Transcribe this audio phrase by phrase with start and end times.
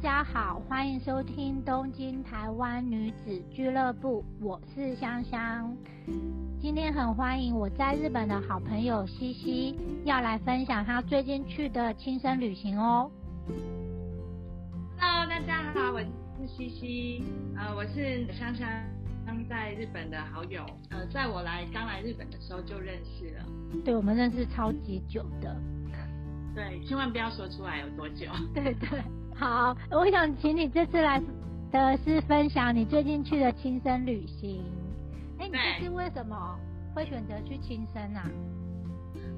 [0.00, 5.76] 大家好，欢迎收听东京台湾女子俱乐部，我是香香。
[6.60, 9.74] 今天很欢迎我在日本的好朋友西西，
[10.04, 13.10] 要来分享她最近去的亲身旅行哦。
[15.00, 17.24] Hello，大家好，我是西西，
[17.56, 18.68] 呃，我是香香
[19.48, 23.44] 在日本的好友，呃，在我来刚来日本的时候就认识了。
[23.84, 25.56] 对，我们认识超级久的。
[26.54, 28.26] 对，千万不要说出来有多久。
[28.54, 29.02] 对 对。
[29.38, 31.22] 好，我想请你这次来
[31.70, 34.64] 的是分享你最近去的亲身旅行。
[35.38, 36.58] 哎，你这次为什么
[36.92, 38.28] 会选择去亲身啊？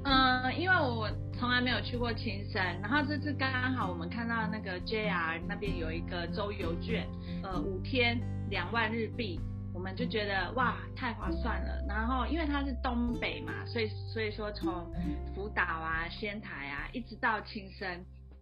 [0.05, 7.07] 嗯，因为我从来没有去过亲身，然后这次刚刚好我们看到那个 JR 那边有一个周游券，
[7.43, 9.39] 呃，五天两万日币，
[9.75, 11.85] 我们就觉得哇，太划算了。
[11.87, 14.91] 然后因为它是东北嘛，所以所以说从
[15.35, 17.87] 福岛啊、仙台啊，一直到亲生。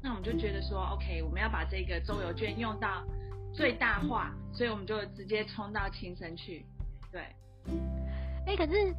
[0.01, 3.05] 那我们就觉得说，OK，我们要把这个周游券用到
[3.53, 6.65] 最大化，所以我们就直接冲到青森去。
[7.11, 7.23] 对，
[8.47, 8.95] 哎，可是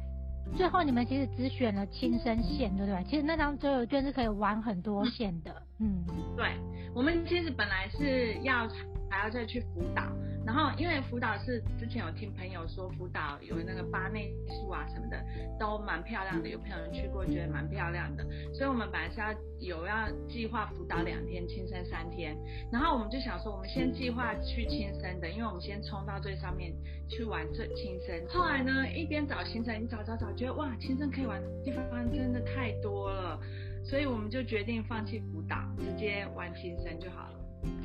[0.56, 3.02] 最后你们其实只选了青森县，对不对？
[3.04, 5.62] 其实那张周游券是可以玩很多线的。
[5.80, 6.04] 嗯，
[6.36, 6.52] 对，
[6.94, 8.68] 我们其实本来是要
[9.08, 10.02] 还要再去福岛。
[10.46, 15.22] 然后，因为福岛是之前有听朋友说福岛有那个八内树啊什么的，
[15.58, 16.48] 都蛮漂亮的。
[16.48, 18.24] 有朋友去过，觉得蛮漂亮的。
[18.54, 22.34] 所以我们本来是要有要计划福岛两天，青森三天。
[22.72, 26.72] 然后我们就想说，我们先计划去青森的，因为我们先冲到最上面
[27.06, 28.26] 去玩最青森。
[28.28, 33.38] 后来呢，一边找行程，你找找找，觉得哇，青森可以玩的地方真的太多了，
[33.82, 37.40] 所以我们就决定放弃福岛，直接玩青森就好了。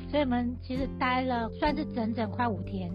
[0.08, 2.90] 所以我们其实待了算是整整快五天，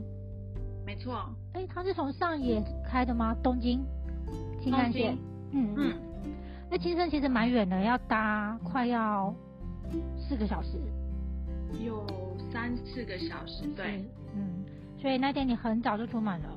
[0.86, 1.30] 没错。
[1.54, 3.36] 哎，他是从上野开的吗？
[3.44, 3.84] 东京
[4.62, 5.18] 新干线。
[5.52, 5.94] 嗯嗯。
[6.70, 9.36] 那青森其实蛮远的，要搭快要
[10.18, 10.80] 四个小时。
[11.84, 12.06] 有
[12.52, 14.06] 三四个小时，对。
[14.34, 14.64] 嗯。
[14.98, 16.50] 所以那天你很早就出门了。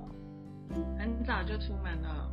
[0.98, 2.30] 很早就出门了。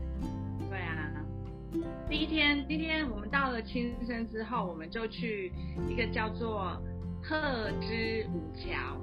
[2.09, 5.51] 第一天，第一天我们到了青森之后，我们就去
[5.89, 6.81] 一个叫做。
[7.23, 7.37] 鹤
[7.79, 8.97] 之五桥，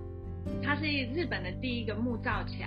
[0.60, 0.84] 它是
[1.14, 2.66] 日本的第一个木造桥。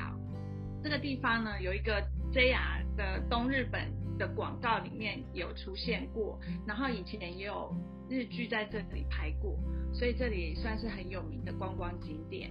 [0.82, 2.02] 这个地方呢，有一个
[2.32, 7.76] JR 的东日本的广告里面有出现过，然后以前也有
[8.10, 9.60] 日剧在这里拍过，
[9.94, 12.50] 所以这里算是很有名的观光景点。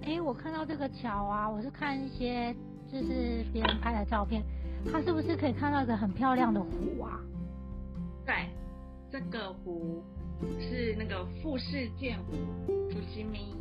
[0.00, 2.56] 哎，我看到这个桥啊，我是看一些
[2.90, 4.42] 就是别人拍的照片，
[4.90, 7.20] 它是不是可以看到一个很漂亮的湖啊？
[8.24, 8.34] 对，
[9.10, 10.02] 这个湖。
[10.60, 12.32] 是那个富士见湖，
[12.90, 13.56] 伏羲咪。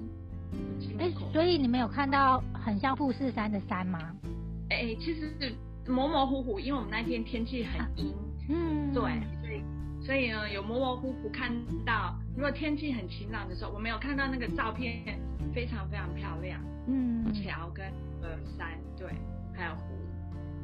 [0.99, 4.13] 哎，所以你们有看到很像富士山的山吗？
[4.69, 5.55] 哎，其实是
[5.89, 8.13] 模模糊糊，因为我们那天天气很阴。
[8.49, 9.03] 嗯，对，
[9.41, 9.63] 所以
[10.05, 11.49] 所以呢，有模模糊糊看
[11.85, 12.13] 到。
[12.35, 15.17] 如果天气很晴朗的时候，我没有看到那个照片，
[15.53, 16.61] 非常非常漂亮。
[16.87, 17.85] 嗯，桥跟
[18.21, 19.07] 呃山，对，
[19.53, 19.94] 还有湖。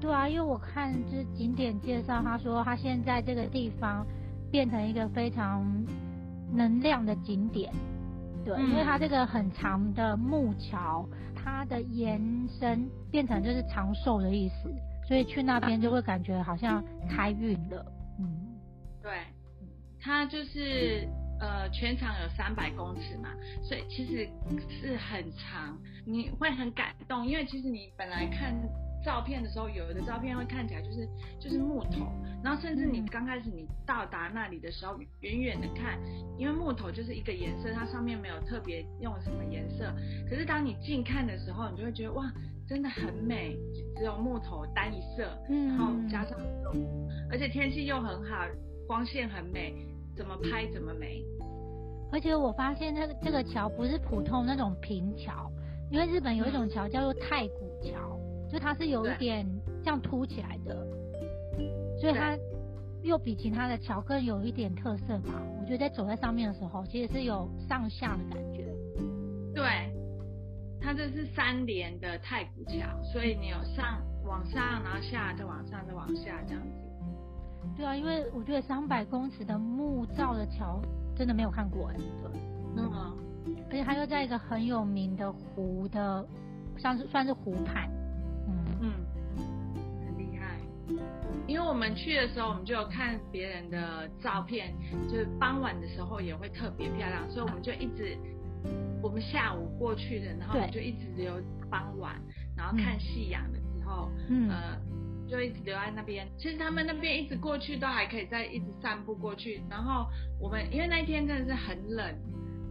[0.02, 4.06] 对啊，因为我看就是景点介绍，他说他现在这个地方。
[4.52, 5.64] 变成一个非常
[6.52, 7.72] 能量的景点，
[8.44, 12.22] 对，因为它这个很长的木桥，它的延
[12.60, 14.70] 伸变成就是长寿的意思，
[15.08, 17.86] 所以去那边就会感觉好像开运了，
[18.20, 18.60] 嗯，
[19.02, 19.14] 对，
[20.02, 21.08] 它就是
[21.40, 23.30] 呃全长有三百公尺嘛，
[23.64, 24.28] 所以其实
[24.68, 28.54] 是很长，你会很感动，因为其实你本来看。
[29.04, 31.08] 照片的时候，有的照片会看起来就是
[31.40, 32.08] 就是木头，
[32.44, 36.00] 然后甚至你刚开始你到达那里的时候，远远的看，
[36.38, 39.92] 因为木头就是一个颜色，它上面没有特别用什么颜色。
[40.30, 42.32] 可是当你近看的时候，你就会觉得哇，
[42.68, 43.58] 真的很美，
[43.98, 46.38] 只有木头单一色，然后加上
[47.30, 48.46] 而且天气又很好，
[48.88, 49.74] 光线很美，
[50.16, 51.24] 怎么拍怎么美。
[52.12, 55.50] 而且我发现这个这个桥不是普通那种平桥，
[55.90, 58.21] 因为日本有一种桥叫做太古桥。
[58.52, 59.48] 就它是有一点
[59.82, 60.86] 这样凸起来的，
[62.00, 62.38] 所以它
[63.02, 65.42] 又比其他的桥更有一点特色吧。
[65.60, 68.68] 我觉得在走在上面的时候，其实是有上下的感觉。
[69.56, 69.64] 对，
[70.82, 76.70] 它这是三连的太古桥，所以你有上往上，然后下再往上再往下这样子。
[77.78, 80.82] 对啊，因为我觉得三百公尺的木造的桥
[81.16, 81.96] 真的没有看过哎。
[81.96, 82.32] 对。
[82.76, 83.18] 嗯。
[83.70, 86.26] 而且它又在一个很有名的湖的，
[86.78, 87.90] 像是算是湖畔。
[88.82, 88.92] 嗯，
[90.06, 90.60] 很厉害。
[91.48, 94.74] 因为我们去的时候，我们就有看别人的照片，
[95.08, 98.18] 就是傍晚的时候也会特别漂亮，所以我们就一直，
[99.02, 102.20] 我们下午过去的，然后就一直留傍晚，
[102.56, 104.12] 然后看夕阳的时候，
[104.50, 104.78] 呃，
[105.30, 106.28] 就一直留在那边。
[106.38, 109.62] 其实他们那边一直过去都还可以再一直散步过去。
[109.70, 110.08] 然后
[110.40, 112.16] 我们因为那一天真的是很冷，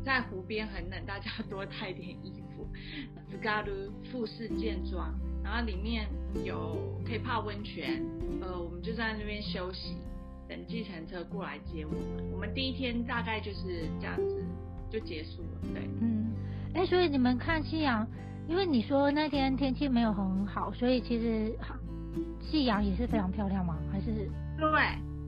[0.05, 2.69] 在湖边很冷，大家多 带点衣服。
[3.41, 6.07] g a u 富士健庄，然后里面
[6.45, 6.77] 有
[7.07, 8.03] 可以泡温泉，
[8.41, 9.97] 呃，我们就在那边休息，
[10.49, 12.01] 等计程车过来接我们。
[12.33, 14.45] 我们第一天大概就是这样子
[14.91, 16.33] 就结束了，对，嗯，
[16.75, 18.07] 哎，所以你们看夕阳，
[18.49, 21.53] 因为你说那天天气没有很好，所以其实
[22.41, 23.77] 夕阳也是非常漂亮吗？
[23.93, 24.31] 还是？
[24.59, 24.69] 对，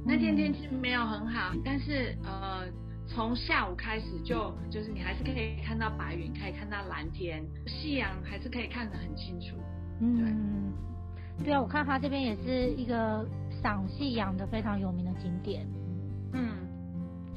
[0.06, 2.66] 那天天气没有很好，但是呃。
[3.14, 9.56] 从下午开始就就是你还是可以看到白云，可以看到蓝天，夕阳还是可以看得很清楚。
[10.04, 10.72] 嗯，
[11.44, 13.24] 对啊，我看它这边也是一个
[13.62, 15.64] 赏夕阳的非常有名的景点。
[16.32, 16.50] 嗯，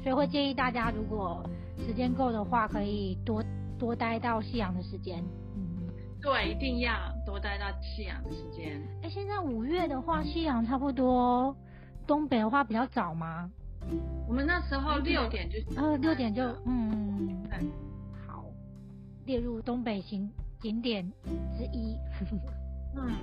[0.02, 1.48] 所以会建议大家如果
[1.86, 3.40] 时间够的话，可以多
[3.78, 5.22] 多待到夕阳的时间。
[5.54, 5.88] 嗯，
[6.20, 6.92] 对，一定要
[7.24, 8.82] 多待到夕阳的时间。
[9.02, 11.56] 哎，现在五月的话，夕阳差不多，
[12.04, 13.48] 东北的话比较早吗？
[14.26, 17.46] 我们那时候六点就呃六点就嗯
[18.26, 18.44] 好
[19.24, 20.28] 列入东北行
[20.60, 21.08] 景点
[21.56, 21.96] 之一。
[22.96, 23.16] 嗯，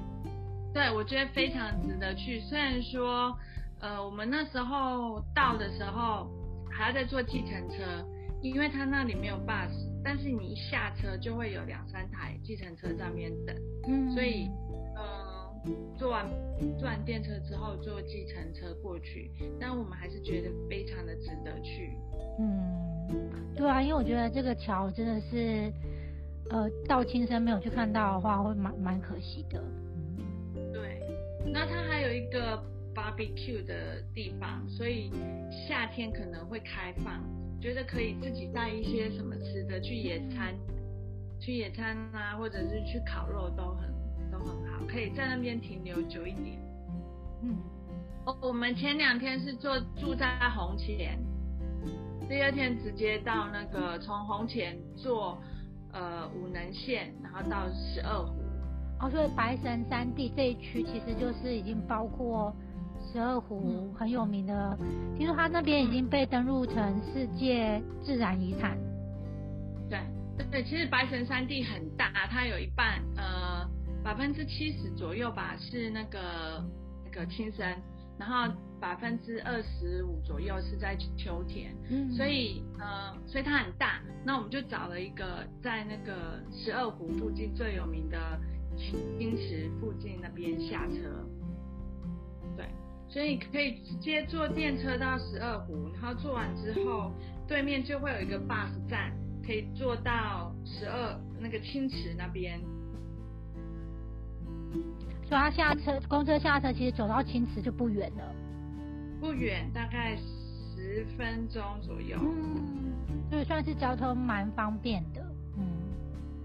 [0.74, 2.40] 对，我觉得非常值得去。
[2.42, 3.38] 虽然说
[3.80, 6.30] 呃我们那时候到的时候
[6.72, 8.06] 还要再坐计程车，
[8.42, 9.72] 因为他那里没有 bus，
[10.04, 13.56] 但是你一下车就会有两三台计程车在那边等，
[13.88, 14.50] 嗯，所以
[14.96, 15.44] 呃。
[15.98, 16.28] 坐完
[16.78, 21.98] 坐完电车之后坐计程车过去，但我们还是觉得非常的值得去。
[22.38, 25.72] 嗯，对啊，因为我觉得这个桥真的是，
[26.50, 29.64] 呃，到亲身没有去看到的话，会蛮蛮可惜的。
[30.72, 31.02] 对，
[31.46, 32.62] 那它还有一个
[32.94, 35.12] barbecue 的地方，所以
[35.68, 37.24] 夏天可能会开放，
[37.62, 40.54] 觉得可以自己带一些什么吃的去野餐，
[41.40, 43.94] 去野餐啊，或者是去烤肉都很。
[44.32, 46.58] 都很好，可以在那边停留久一点。
[47.44, 47.56] 嗯，
[48.26, 50.26] 哦，我们前两天是坐住在
[50.56, 51.20] 红前，
[52.28, 55.38] 第二天直接到那个从红前坐
[55.94, 58.34] 呃武能线，然后到十二湖。
[59.00, 62.54] 哦，所以白神山地这一区其实就是已经包括
[63.12, 64.78] 十二湖很有名的，
[65.18, 68.78] 听说它那边已经被登录成世界自然遗产。
[69.90, 70.00] 对
[70.38, 73.72] 对对，其实白神山地很大，它有一半呃。
[74.04, 76.20] 百分之七十左右吧是那个
[77.06, 77.74] 那个青森，
[78.20, 84.02] 然后百分之二十五左右是在秋天，嗯，所以呃，所以它很大。
[84.26, 88.38] 那我们就找了一个在那个十二湖附近最有名的
[88.76, 91.26] 青池附近那边下车，
[92.58, 92.68] 对，
[93.08, 97.10] 所以可以直接坐电车到十二湖，然后坐完之后
[97.48, 99.14] 对面就会有一个 bus 站，
[99.46, 102.60] 可以坐到十二那个青池那边。
[105.24, 108.36] 所以他下车，公车下车，其实走到青池就不远了。
[109.24, 112.20] 不远，大概十分钟左右。
[112.20, 115.26] 嗯，所以算是交通蛮方便的。
[115.58, 115.66] 嗯，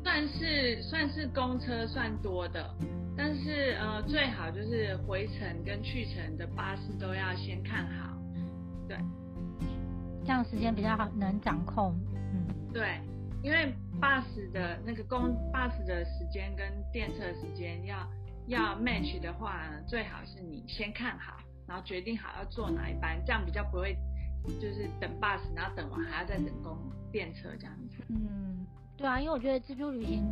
[0.05, 2.73] 算是算是公车算多的，
[3.17, 8.17] 但是呃，最好就是回程跟去程的巴士都要先看好。
[8.87, 8.97] 对，
[10.25, 11.93] 这样时间比较好，能掌控。
[12.33, 13.01] 嗯，对，
[13.43, 18.09] 因为巴士的那个公巴士的时间跟电车时间要。
[18.47, 21.37] 要 match 的话，最好是你先看好，
[21.69, 23.95] 然后决定好要坐哪一班，这样比较不会
[24.59, 26.77] 就是等 bus，然后等完还要再等公
[27.13, 28.03] 电车这样子。
[28.09, 28.67] 嗯，
[28.97, 30.25] 对啊，因为我觉得自助旅行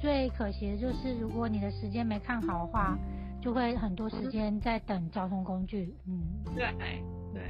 [0.00, 2.98] 最可惜的就是如果你的时间没看好的话，
[3.40, 5.94] 就会很多时间在等交通工具。
[6.06, 6.22] 嗯，
[6.56, 6.64] 对
[7.34, 7.42] 对。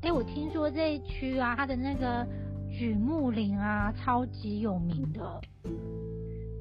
[0.00, 2.24] 哎，我听说这一区啊，它的那个
[2.70, 5.40] 榉木林啊，超级有名的。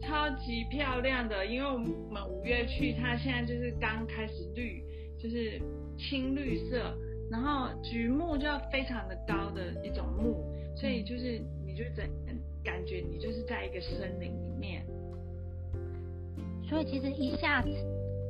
[0.01, 4.81] 超级漂亮的，因为我们五月去，它现在就是刚开始绿，
[5.21, 5.61] 就是
[5.97, 6.95] 青绿色，
[7.29, 10.43] 然后榉木就要非常的高的一种木，
[10.75, 12.07] 所以就是你就整
[12.63, 14.85] 感觉你就是在一个森林里面。
[16.67, 17.69] 所以其实一下子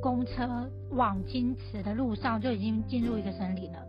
[0.00, 3.84] 公车往金池的路上就已经进入一个森林了。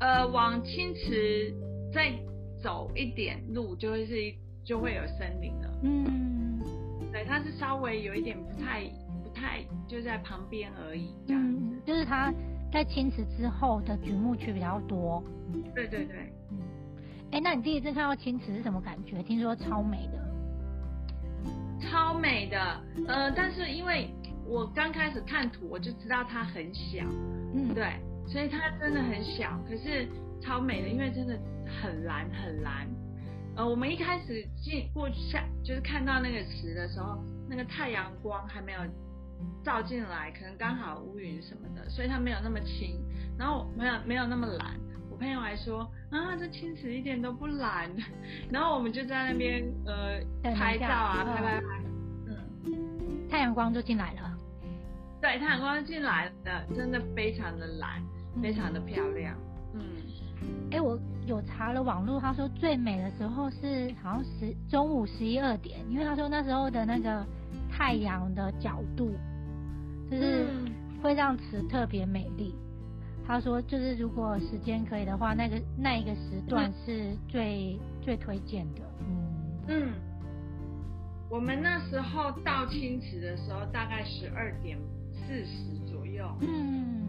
[0.00, 1.52] 呃，往青池
[1.92, 2.12] 再
[2.62, 4.14] 走一点路就会是
[4.62, 5.80] 就会有森林了。
[5.82, 6.60] 嗯，
[7.10, 9.07] 对，它是稍微有一点不太不
[9.38, 11.80] 太就在旁边而已，这样子。
[11.86, 12.32] 就是他
[12.72, 15.22] 在青池之后的举目区比较多。
[15.74, 16.32] 对对对。
[16.50, 16.58] 嗯。
[17.30, 19.22] 哎，那你第一次看到青池是什么感觉？
[19.22, 20.18] 听说超美的。
[21.80, 24.10] 超美的，呃，但是因为
[24.44, 27.04] 我刚开始看图，我就知道它很小。
[27.54, 27.72] 嗯。
[27.74, 27.92] 对，
[28.26, 30.08] 所以它真的很小，可是
[30.40, 31.38] 超美的，因为真的
[31.80, 32.88] 很蓝很蓝。
[33.56, 37.18] 呃，我们一开始进过下，就是看到那个池的时候，
[37.48, 38.80] 那个太阳光还没有
[39.64, 43.00] 照进来，可能刚好乌云什么的，所以它没有那么清，
[43.38, 44.74] 然后没有没有那么蓝。
[45.10, 45.80] 我朋友还说
[46.10, 47.90] 啊，这青池一点都不蓝，
[48.50, 50.20] 然后我们就在那边呃
[50.54, 51.66] 拍照啊，拍拍拍，
[52.26, 54.38] 嗯，太阳光就进来了，
[55.20, 58.02] 对，太阳光进来了，真的非常的蓝，
[58.40, 59.34] 非常的漂亮，
[59.74, 59.80] 嗯，
[60.70, 67.26] 哎，我有查了网络，他说最美的时候是好像十中午十一二点，因为他说那时候的那个
[67.78, 69.12] 太阳的角度，
[70.10, 70.48] 就是
[71.00, 72.52] 会让池特别美丽。
[73.24, 78.80] 他说，就是如果时间可以的话，那个那一个时段是最最推荐的。
[79.00, 79.06] 嗯
[79.68, 79.92] 嗯，
[81.30, 84.76] 我们那时候到青池的时候，大概十二点
[85.12, 86.26] 四十左右。
[86.40, 87.06] 嗯，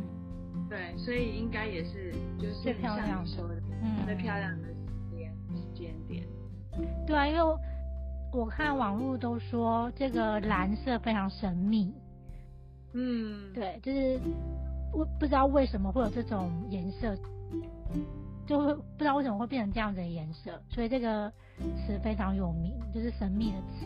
[0.69, 6.23] 对，所以应该也是就是最漂亮的，嗯，最漂亮的时间时间点。
[7.07, 7.39] 对啊，因为
[8.31, 11.93] 我看网络都说这个蓝色非常神秘。
[12.93, 14.19] 嗯，对，就是。
[14.91, 17.15] 不不知道为什么会有这种颜色，
[18.47, 23.85] 就会不知道为什么会变成这样子的颜色，所以这个词非常有名，就是神秘的词。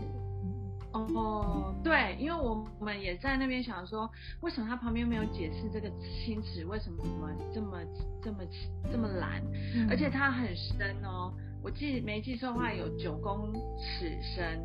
[0.93, 4.09] 哦，对，因为我们也在那边想说，
[4.39, 7.03] 为什么它旁边没有解释这个青池为什么
[7.53, 7.77] 这么
[8.23, 8.37] 这么
[8.89, 9.43] 这么蓝，
[9.89, 11.33] 而且它很深哦，
[11.63, 14.59] 我记没记错的话有九公尺深，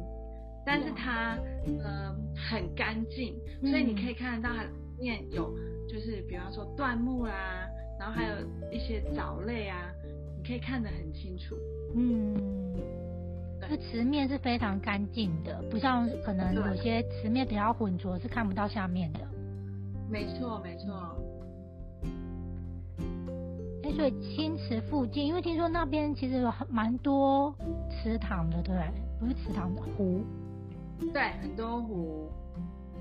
[0.66, 4.64] 但是它嗯很干净，所以你可以看得到它
[5.00, 5.56] 面有。
[5.88, 7.66] 就是比方说椴木啦，
[7.98, 8.34] 然后还有
[8.70, 9.90] 一些藻类啊，
[10.36, 11.56] 你可以看得很清楚。
[11.94, 12.36] 嗯，
[13.62, 19.20] 这池面是非常干净的，不像可能有些池面比较浑浊，是看不到下面的。
[20.10, 21.17] 没错，没错。
[23.88, 27.54] 哎，所以青池附近，因为听说那边其实有蛮多
[27.90, 28.92] 池塘的，对不对？
[29.18, 30.22] 不是池塘的湖。
[31.12, 32.30] 对，很多湖。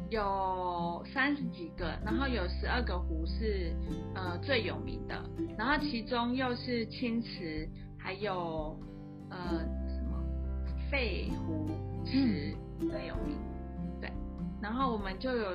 [0.10, 3.74] 有三十几个，然后有十二个湖是
[4.16, 5.22] 呃最有名的，
[5.58, 7.68] 然后其中又是青池，
[7.98, 8.74] 还有
[9.30, 10.18] 呃什么
[10.90, 11.68] 废湖
[12.06, 13.36] 池最有名，
[14.00, 14.10] 对，
[14.62, 15.50] 然后我们就有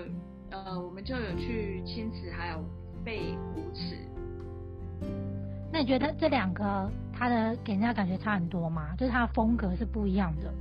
[0.50, 2.62] 呃我们就有去青池还有
[3.02, 3.96] 废湖池。
[5.72, 8.94] 那你觉得这两个它的给人家感觉差很多吗？
[8.98, 10.52] 就是它的风格是不一样的。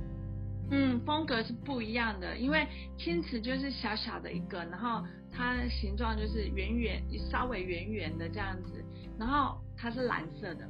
[0.70, 2.66] 嗯，风格是不一样的，因为
[2.96, 8.82] 青瓷就是小小的一个，然后它形状就是圆圆，稍微圆圆的这样子，
[9.18, 10.66] 然后它是蓝色的。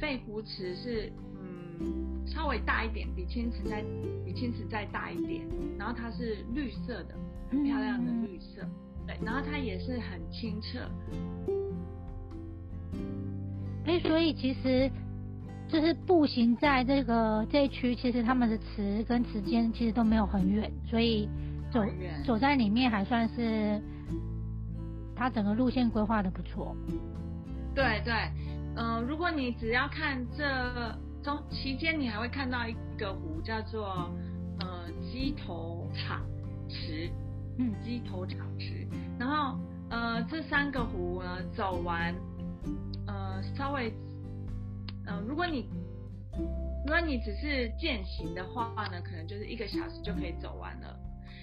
[0.00, 3.84] 肺湖池是嗯稍微大一点，比青瓷再
[4.24, 5.46] 比青瓷再大一点，
[5.78, 7.14] 然后它是绿色的，
[7.48, 8.66] 很漂亮的绿色，
[9.06, 10.80] 对，然后它也是很清澈。
[13.86, 14.90] 哎，所以其实。
[15.66, 21.28] 就是步行在这个这一区，其实他们的池跟池间其实都没有很远，所以
[21.72, 21.80] 走
[22.24, 23.80] 走在里面还算是，
[25.16, 26.76] 它整个路线规划的不错。
[27.74, 28.12] 对对，
[28.76, 34.12] 嗯，如果你只要看这中期间，你还会看到一个湖叫做
[34.60, 36.20] 呃鸡头场
[36.68, 37.10] 池，
[37.58, 38.86] 嗯，鸡头场池，
[39.18, 42.33] 然后呃这三个湖呢走完，呃
[43.56, 43.92] 稍微。
[45.06, 45.68] 嗯，如果你
[46.86, 50.96] 如果你只是践行的话呢，可能就是一个小时就可以走完了。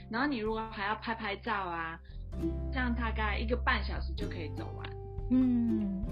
[0.10, 2.00] 然后你如果还要拍拍照啊，
[2.72, 4.90] 这样大概一个半小时就可以走完。
[5.30, 6.04] 嗯，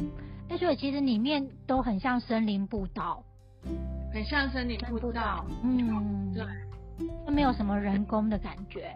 [0.48, 3.24] 那所以其实里面都很像森林步道，
[4.14, 5.46] 很像森林步道。
[5.64, 6.46] 嗯，对，
[7.26, 8.96] 都没有什么人工的感觉。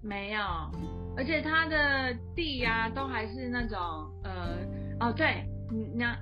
[0.00, 0.40] 没有，
[1.16, 3.78] 而且它的地呀都还是那种
[4.22, 4.56] 呃
[5.00, 6.18] 哦对，你那。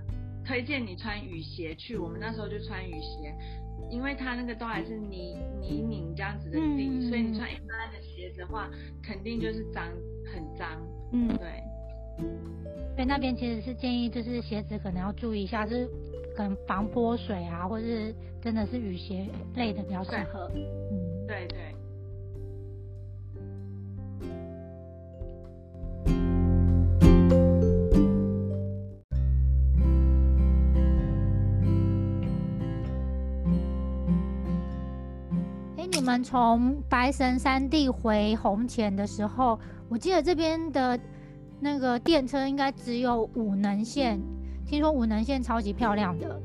[0.47, 3.35] 推荐你穿雨鞋去，我们那时候就穿雨鞋，
[3.91, 8.71] 因为它那个都还是泥泥泞这样子的地，所以你穿一般的鞋子的话，
[9.03, 9.83] 肯定就是脏
[10.33, 10.81] 很脏。
[11.13, 11.49] 嗯，对。
[12.95, 15.89] 对那边其实是建议，就是鞋子可能要注意一下，是
[16.37, 20.49] 可能防泼水啊，或者是真的是雨鞋类的比较适合。
[20.55, 21.75] 嗯，对对。
[36.07, 39.59] 我们从白神山地回红前的时候，
[39.89, 40.97] 我记得这边的
[41.59, 44.17] 那个电车应该只有五能线。
[44.65, 46.41] 听说五能线超级漂亮的。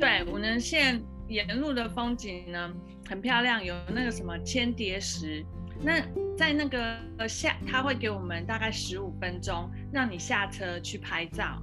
[0.00, 2.74] 对，五能线沿路的风景呢
[3.08, 5.46] 很漂亮，有那个什么千叠石。
[5.80, 6.00] 那
[6.36, 11.62] 在那个下，他会给我们大概十五分钟，让你下车去拍照。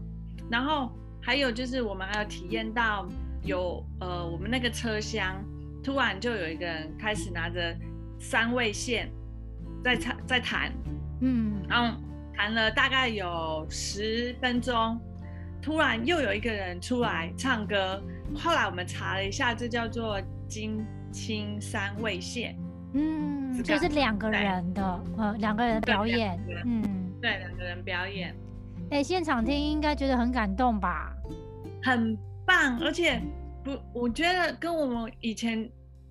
[0.50, 0.90] 然后
[1.22, 3.06] 还有就是我们还有体验到
[3.44, 5.44] 有呃我们那个车厢。
[5.86, 7.77] 突然就有一个人开始拿着
[8.20, 9.08] 三味线
[9.84, 10.72] 在弹，在弹，
[11.22, 11.96] 嗯，然后
[12.36, 15.00] 弹了大概有十分钟，
[15.62, 18.01] 突然又有一个人出来唱歌，
[18.36, 22.58] 后来我们查了一下，这叫做金青三味线。
[22.94, 26.39] 嗯，就是两个人的，呃，两个人表演。
[26.65, 26.82] 嗯，
[27.22, 28.36] 对，两个人表演。
[28.89, 31.13] 哎，现场听应该觉得很感动吧？
[31.84, 33.22] 很棒，而且
[33.66, 35.68] 不，我觉得跟我们以前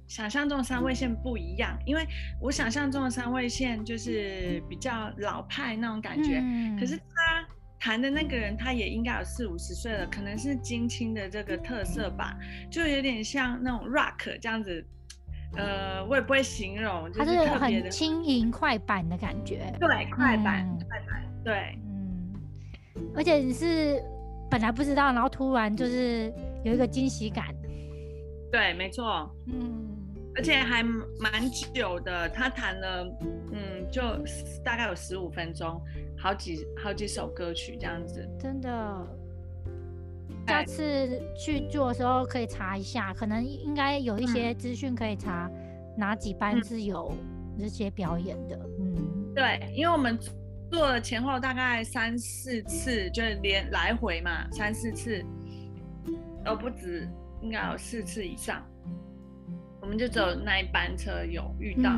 [0.08, 2.04] 想象中的三味线不一样，因为
[2.40, 6.40] 我想象中的三味线就是比较老派那种感觉。
[6.42, 6.76] 嗯。
[6.76, 7.46] 可是他
[7.78, 12.36] 弹的那个人，他也应该有四五十岁了，可能是金青的这个特色吧，
[12.68, 14.84] 就有点像那种 rock 这样子。
[15.56, 19.72] 呃，我也不会形容，就是很轻盈快板的感觉。
[19.78, 22.34] 对，快板，快板，对，嗯。
[23.14, 24.02] 而且你是
[24.50, 27.54] 本来不知道，然后突然就是有一个惊喜感。
[28.50, 29.90] 对，没错，嗯。
[30.36, 33.06] 而且还蛮久的，他弹了，
[33.52, 34.02] 嗯，就
[34.64, 35.80] 大概有十五分钟，
[36.18, 38.28] 好几好几首歌曲这样子。
[38.36, 39.06] 真的。
[40.48, 45.48] 下次去做的时候可以查一下，可能应该有一些资讯可以查，
[45.96, 47.14] 哪几班是有
[47.56, 48.58] 这些表演的。
[48.80, 50.18] 嗯，对，因为我们
[50.68, 55.24] 做了前后大概三四次，就是连来回嘛，三四次，
[56.46, 57.08] 哦不止，
[57.42, 58.62] 应该有四次以上。
[59.80, 61.90] 我们就只有那一班车有遇到，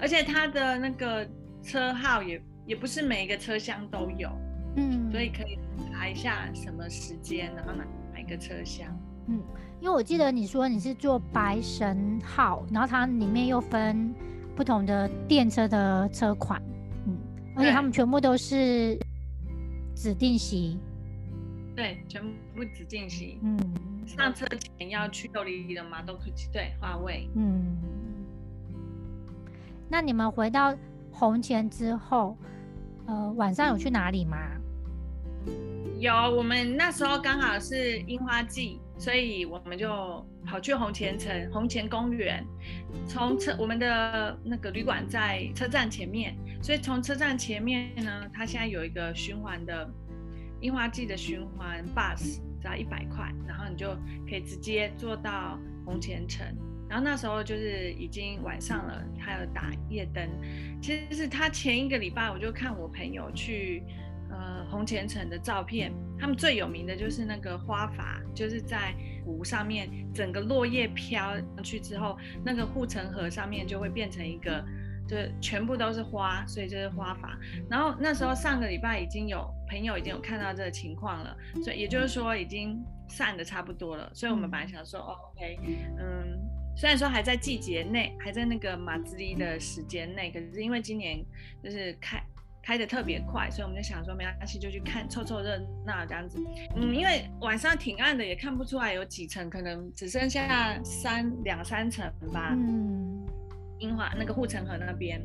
[0.00, 1.24] 而且它的那个
[1.62, 4.28] 车号也也不是每一个车厢都有。
[4.74, 5.56] 嗯，所以可以
[5.92, 8.86] 查一下什么时间，然后哪哪一个车厢。
[9.28, 9.40] 嗯，
[9.80, 14.12] 因为我记得你说你是坐白神号，然后它里面又分
[14.56, 16.60] 不同的电车的车款，
[17.06, 17.16] 嗯，
[17.54, 18.98] 而且他们全部都是
[19.94, 20.76] 指定席。
[21.76, 23.38] 对，全部只进行。
[23.42, 23.58] 嗯，
[24.06, 24.46] 上车
[24.78, 27.28] 前要去有里的嘛，都可以对划位。
[27.36, 27.76] 嗯，
[29.88, 30.74] 那你们回到
[31.12, 32.36] 红前之后，
[33.06, 34.38] 呃，晚上有去哪里吗？
[36.00, 42.44] 有，我们那时候刚好是樱花季，所以我们就跑去红前城、红前公园。
[43.06, 49.88] 从车我们的那个旅馆在车站前面，所以从车站前面呢，它现在有一个循环的
[50.60, 53.94] 樱花季的循环 bus，只要一百块，然后你就
[54.28, 56.46] 可以直接坐到红前城。
[56.88, 60.28] 然后那时候就是已经晚上了，还有打夜灯。
[60.80, 63.82] 其实是他前一个礼拜，我就看我朋友去。
[64.28, 68.92] 呃，红前城的照片，他们最有名的就是那个花筏，就是在
[69.24, 74.62] 湖上面，整个落叶飘上去之后，那个护城河上面就会变成一个，
[75.08, 77.36] 就是全部都是花，所以就是花筏。
[77.70, 84.10] 然后那时候上个礼拜已经有朋友已经有看到这个情况了，所以也就是说已经散的差不多了。
[84.14, 85.58] 所以我们本来想说，OK，
[85.98, 86.38] 嗯，
[86.76, 91.24] 虽然说还在季节内，还在那个马兹利的时间内，可是因为今年
[91.62, 92.22] 就是开。
[92.62, 96.44] 开的特别快，所以我们就想说没关系，就去看凑凑热闹这样子。
[96.74, 102.56] 嗯，因为晚上挺暗的，也看不出来有几层，可能只剩下三两三层吧。
[102.56, 103.24] 嗯，
[103.78, 105.20] 樱花那个护城河那边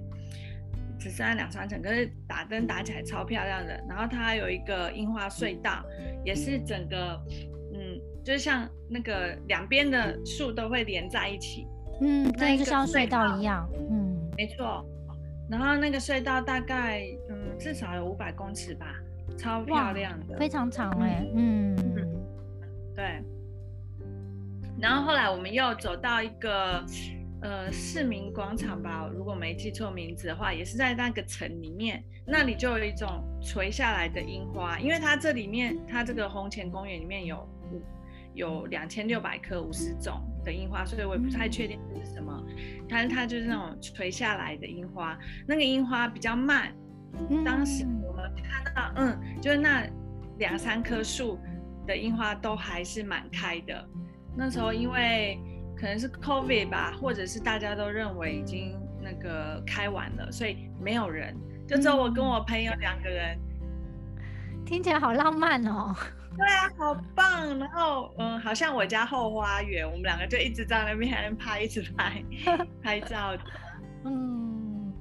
[0.99, 3.83] 只剩下两三层，可是打灯打起来超漂亮的。
[3.89, 5.83] 然后它有一个樱花隧道，
[6.23, 7.19] 也是整个
[7.73, 11.65] 嗯，就是像那个两边的树都会连在一起。
[12.01, 13.69] 嗯，对，就像隧道一样。
[13.89, 14.85] 嗯，没错。
[15.49, 18.95] 然后那个隧道大概嗯至少有五百公尺吧，
[19.37, 21.75] 超漂亮的，非常长哎，嗯，
[22.95, 23.21] 对。
[24.79, 26.83] 然后后来我们又走到一个
[27.41, 37.37] 呃市民广场吧，如果没记错名字的话，也是在那个城里面，那里就有一种垂下来的樱花，因为它这里面它这个红前公园里面有
[37.71, 37.81] 五
[38.33, 42.43] 有两千六百棵五十种的樱花，所以我也不太确定这是什么。
[42.87, 46.73] 但是它就是那种垂下来的樱花，那个樱花比较慢。
[47.43, 49.85] 当时我们看到，嗯，就是那
[50.37, 51.37] 两三棵树
[51.85, 53.85] 的樱花都还是蛮开的。
[54.37, 55.37] 那时候因为
[55.81, 61.35] 可能是 COVID 吧，或者是大家都认为已经那个开完了，所以没有人，
[61.67, 63.35] 就只有我跟我朋友两个人。
[64.63, 65.95] 听起来好浪漫哦。
[66.37, 67.57] 对啊，好棒！
[67.57, 72.23] 然后，嗯，好像我家后花园，我们两个就一直在那边还能拍，一直拍
[72.83, 73.35] 拍照。
[74.05, 74.93] 嗯，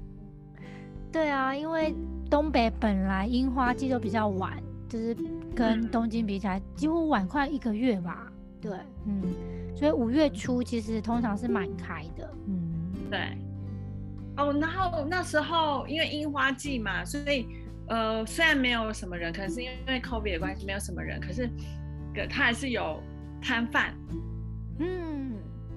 [1.12, 1.94] 对啊，因为
[2.30, 5.14] 东北本来樱花季都比较晚，就是
[5.54, 8.26] 跟东京比起来，几乎晚快一个月吧。
[8.60, 8.72] 对，
[9.06, 9.22] 嗯，
[9.80, 12.30] 所以五月初其实通常是蛮开的。
[12.46, 13.18] 嗯，对。
[14.36, 17.48] 哦，然后那时候因为樱花季嘛，所以。
[17.88, 21.50] 呃，虽然没有什么人，可能是因为 COVID 的关系，没有什么人，可是，
[22.14, 23.02] 个他还是有
[23.42, 23.92] 摊贩，
[24.78, 25.32] 嗯，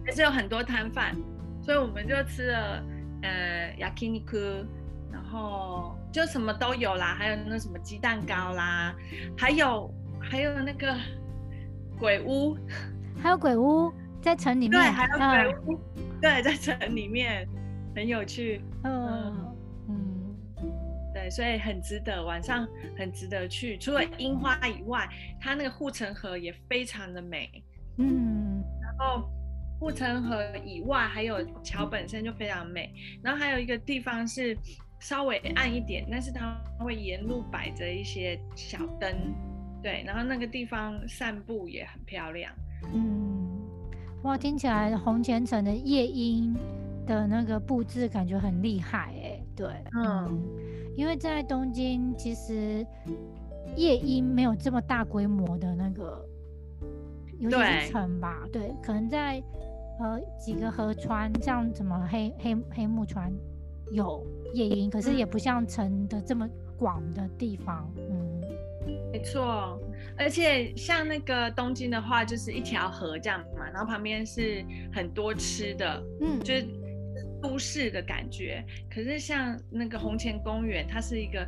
[0.05, 1.15] 还是有很多摊贩，
[1.63, 2.83] 所以我们就吃了
[3.23, 4.63] 呃 yakiniku，
[5.11, 8.93] 然后就什么都有啦，还有那什么鸡蛋糕啦，
[9.35, 10.95] 还有还有那个
[11.97, 12.55] 鬼屋，
[13.21, 15.80] 还有鬼屋在城里面，对，还有鬼屋，
[16.21, 17.47] 对，在城里面
[17.95, 19.56] 很有趣，嗯
[19.89, 20.36] 嗯，
[21.13, 23.78] 对，所以很值得，晚上很值得去。
[23.78, 25.08] 除了樱花以外，
[25.39, 27.49] 它那个护城河也非常的美，
[27.97, 29.30] 嗯，然后
[29.80, 34.58] 护城河以外还有桥本身就非常美，然后还有一个地方是。
[34.99, 39.13] 稍微暗一点，但是它会沿路摆着一些小灯，
[39.82, 42.49] 对，然后那个地方散步也很漂亮。
[42.91, 43.47] 嗯，
[44.23, 46.55] 哇，听起来红前城的夜莺
[47.05, 50.41] 的那个布置感觉很厉害哎，对，嗯，
[50.95, 52.85] 因为在东京其实
[53.75, 56.25] 夜莺没有这么大规模的那个，
[57.39, 59.41] 尤其是城吧，对，可能在
[59.99, 63.31] 呃几个河川，像什么黑黑黑木川。
[63.91, 67.87] 有夜莺，可是也不像城的这么广的地方。
[67.97, 68.41] 嗯，
[69.11, 69.79] 没错。
[70.17, 76.67] 而且像那个东京的话，就是一条河这样嘛，然后旁边是很多吃的，嗯，就是
[77.41, 78.63] 都市的感觉。
[78.89, 81.47] 可是像那个红前公园，它是一个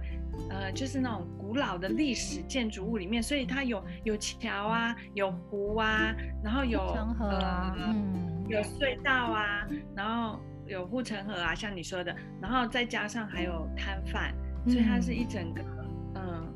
[0.50, 6.80] 呃，就是那种古老的历史建筑物里面，所以它有有桥啊，有湖啊，然后有
[7.18, 10.40] 河啊，嗯，有隧道啊，然后。
[10.68, 14.34] 有护城河啊，像你说的，然后再加上还有摊贩，
[14.68, 15.75] 所以它是一整个，嗯，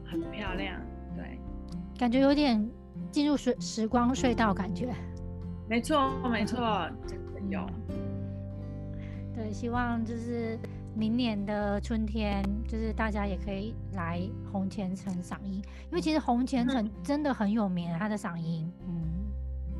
[0.10, 0.80] 很漂亮，
[1.15, 1.39] 对，
[1.98, 2.69] 感觉有点
[3.12, 4.93] 进入时时光隧道感觉。
[5.69, 7.65] 没错，没错，真的有。
[9.36, 10.58] 对，希望就是
[10.95, 19.30] 明年的春天，就是大家也可以来红前城赏樱，因为其实红前城真的很有名，它的赏樱，嗯，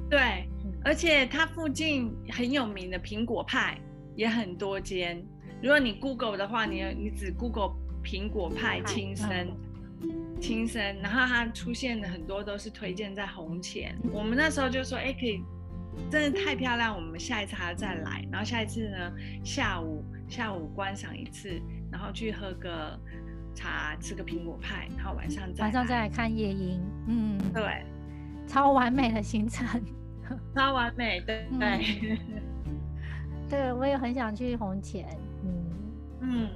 [0.10, 0.48] 对，
[0.84, 3.78] 而且它附近很有名的苹果派。
[4.16, 5.24] 也很多间，
[5.62, 7.72] 如果你 Google 的话，你你只 Google
[8.04, 9.56] 苹果派轻生
[10.40, 13.98] 亲生，然后它出现的很多都是推荐在红前。
[14.12, 15.44] 我们那时候就说，哎，可以，
[16.10, 18.26] 真的太漂亮，我们下一次还要再来。
[18.32, 19.12] 然后下一次呢，
[19.44, 21.50] 下午下午观赏一次，
[21.92, 23.00] 然后去喝个
[23.54, 26.82] 茶，吃个苹果派，然后晚上再晚上再来看夜莺。
[27.08, 27.84] 嗯，对，
[28.48, 29.68] 超完美的行程，
[30.56, 32.18] 超完美，对对。
[33.50, 35.08] 对，我也很想去红前，
[35.44, 35.66] 嗯
[36.22, 36.50] 嗯，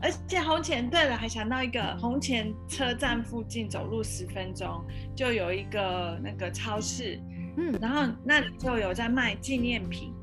[0.00, 4.84] 而且红前，对了，还想到一个红前车站附近走路十分钟
[5.14, 7.20] 就有一个那个超市，
[7.56, 10.14] 嗯，然后那里就有在卖纪念品，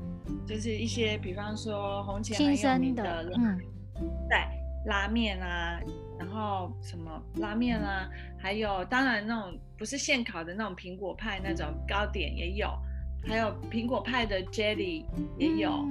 [0.46, 3.58] 就是一些比方说红前很有名的，嗯，
[4.28, 4.38] 对，
[4.86, 5.78] 拉面啊，
[6.18, 8.08] 然后什么拉面啊，
[8.38, 12.68] 还有当然那种不是现烤的那种苹果派那种糕点也有。
[13.28, 15.04] 还有苹果派的 jelly
[15.36, 15.84] 也有，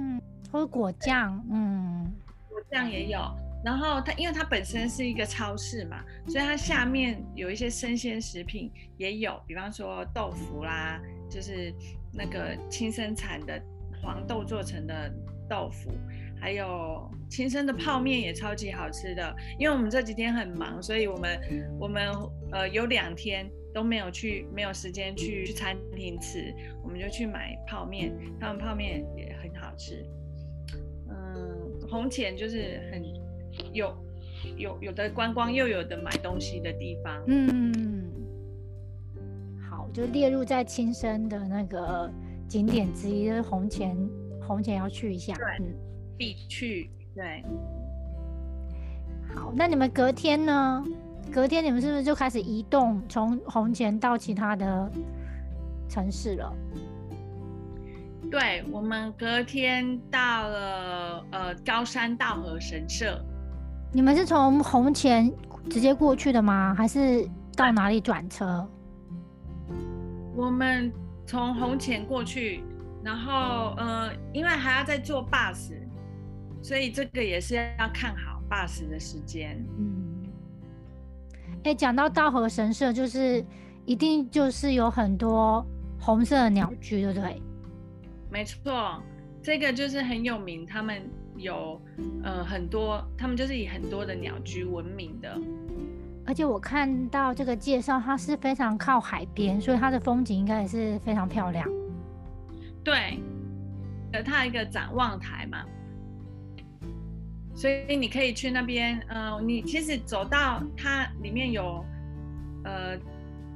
[0.50, 2.10] 或者果酱，嗯，
[2.48, 3.20] 果酱也有。
[3.64, 11.72] 然后它因为它本身是一个超市嘛，所以它下面有一些生鲜食品也有，比方说豆腐啦，就是
[12.12, 13.60] 那个亲生产的
[14.02, 15.12] 黄豆做成的
[15.48, 15.90] 豆腐，
[16.40, 19.34] 还有亲生的泡面也超级好吃的。
[19.58, 21.40] 因为我们这几天很忙，所以我们
[21.78, 22.12] 我们
[22.52, 23.48] 呃有两天。
[23.74, 26.50] 都没有去，没有时间去去餐厅吃，
[26.82, 30.02] 我们就去买泡面，他们泡面也很好吃。
[31.10, 33.02] 嗯，红前就是很
[33.72, 33.94] 有
[34.56, 37.22] 有有的观光，又有的买东西的地方。
[37.26, 38.04] 嗯，
[39.68, 42.10] 好，就列入在亲生的那个
[42.48, 43.96] 景点之一，就是红前，
[44.46, 45.66] 红前要去一下，对，
[46.16, 46.90] 必去。
[47.14, 47.42] 对，
[49.34, 50.84] 好，那你们隔天呢？
[51.32, 54.90] 隔天你们是不是就开始移动，从红前到其他的
[55.88, 56.54] 城市了？
[58.30, 63.20] 对，我们隔天到了呃高山道和神社。
[63.92, 65.32] 你们是从红前
[65.70, 66.74] 直接过去的吗？
[66.76, 68.68] 还是到哪里转车？
[70.34, 70.92] 我们
[71.26, 72.62] 从红前过去，
[73.02, 75.72] 然后呃，因为还要再坐 bus，
[76.62, 79.56] 所以这个也是要看好 bus 的时间。
[79.78, 80.26] 嗯。
[81.64, 83.44] 哎，讲到道和神社，就是
[83.86, 85.66] 一定就是有很多
[85.98, 87.42] 红色的鸟居，对不对？
[88.30, 89.02] 没错，
[89.42, 91.02] 这个就是很有名，他们
[91.38, 91.80] 有
[92.22, 95.38] 呃很多，他们就是以很多的鸟居闻名的。
[96.26, 101.68] 而且我看到这个介绍，它是非常靠海边，所以它的风景应该也是非常漂亮。
[102.82, 103.20] 对，
[104.12, 105.64] 呃，它一个展望台嘛。
[107.54, 111.84] 所以你可以去那边，呃，你其实走到它里面有，
[112.64, 112.98] 呃，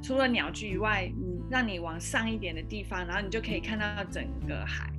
[0.00, 4.90] 除了鸟居以外，你让你往上一点的地方，然后你就可以看到整个海，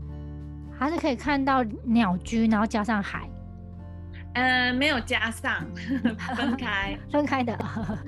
[0.81, 3.29] 还是可以看到鸟居，然后加上海。
[4.33, 5.63] 嗯，没有加上，
[6.35, 7.55] 分开， 分开的，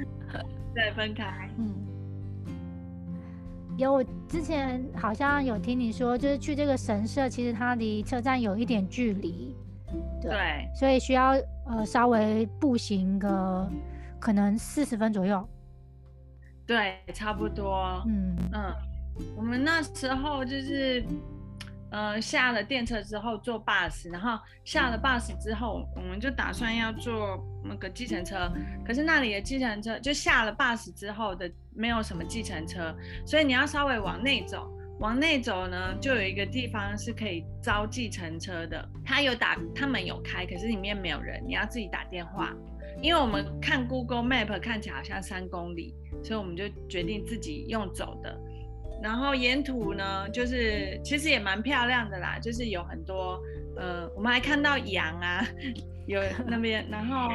[0.74, 1.48] 对，分开。
[1.60, 1.72] 嗯，
[3.78, 9.56] 有我之前好像有听你说，就是去这个神社，其实它离车站有一点距离，
[10.20, 11.34] 对，所以需要
[11.68, 13.70] 呃稍微步行个
[14.20, 15.48] 可能四十分左右。
[16.66, 18.04] 对，差不多。
[18.08, 18.74] 嗯嗯，
[19.38, 21.06] 我们那时候就是。
[21.94, 28.52] 呃，下了电车之后坐 bus，然后下了 bus 之后，我们就打算要坐那个计程车。
[28.84, 32.96] 可是那里的计程车就下了 bus 之后的没有什么计程车，
[33.28, 34.68] 所以你要稍微往内走。
[35.00, 38.90] 往内走呢，就有一个地方是可以招计程车的。
[39.06, 42.54] 他有打，他们有开，可是里面没有人，你要自己打电话。
[43.02, 48.40] 因为我们看 Google Map 看起来好像三公里，所以我们就决定自己用走的。
[49.04, 53.38] 然后沿途呢，就是其实也蛮漂亮的啦，就是有很多，
[53.76, 55.46] 呃，我们还看到羊啊，
[56.08, 57.28] 有 那边，然后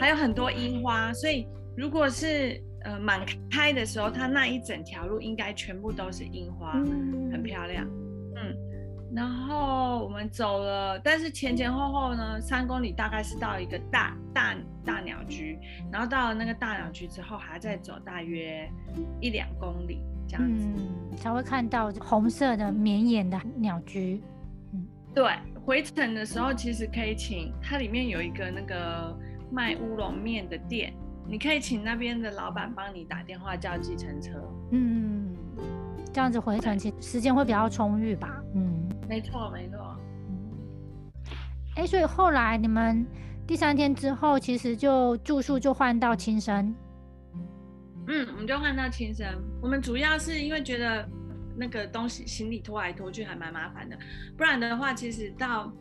[0.00, 6.72] 还有很多樱花，所以如果是呃满开的时候，它那一整条路应该全部都是樱花，
[7.30, 7.86] 很漂亮，
[8.34, 8.56] 嗯。
[9.14, 15.58] 然后我们走了，但是前前后后呢，三公里大概是到一个大大大鸟居，
[15.92, 18.68] 然后到了那个大鸟居之后，还要再走大约
[19.20, 20.00] 一两公里。
[20.38, 20.74] 嗯，
[21.16, 24.22] 才会看到红色的绵延的鸟居。
[24.72, 25.30] 嗯，对，
[25.64, 29.14] 回程的时候其实可以请它里面有一个那个
[29.50, 30.92] 卖乌龙面的店，
[31.28, 34.30] 你可以请那边的老板帮你打电话叫计程车。
[34.70, 35.36] 嗯，
[36.12, 38.42] 这样子回程其实时间会比较充裕吧。
[38.54, 39.76] 嗯，没错没错。
[40.30, 41.26] 嗯，
[41.76, 43.06] 哎，所以后来你们
[43.46, 46.74] 第三天之后，其实就住宿就换到青山。
[48.08, 49.26] 嗯，我们就换到轻生。
[49.60, 51.08] 我们主要是因为觉得
[51.56, 53.96] 那个东西行李拖来拖去还蛮麻烦的，
[54.36, 55.72] 不然的话，其实到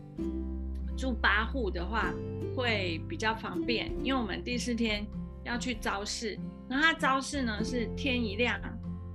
[0.97, 2.13] 住八户的话
[2.55, 3.91] 会比较方便。
[4.03, 5.05] 因为我们第四天
[5.43, 6.37] 要去招市，
[6.69, 8.59] 那它招市呢是天一亮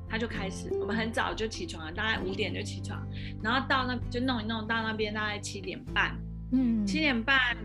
[0.08, 3.06] 它就开始，我们很早就起床了，大概五点就起床，
[3.42, 6.16] 然后到那就弄一弄到那边大概七点半。
[6.52, 7.56] 嗯，七点半，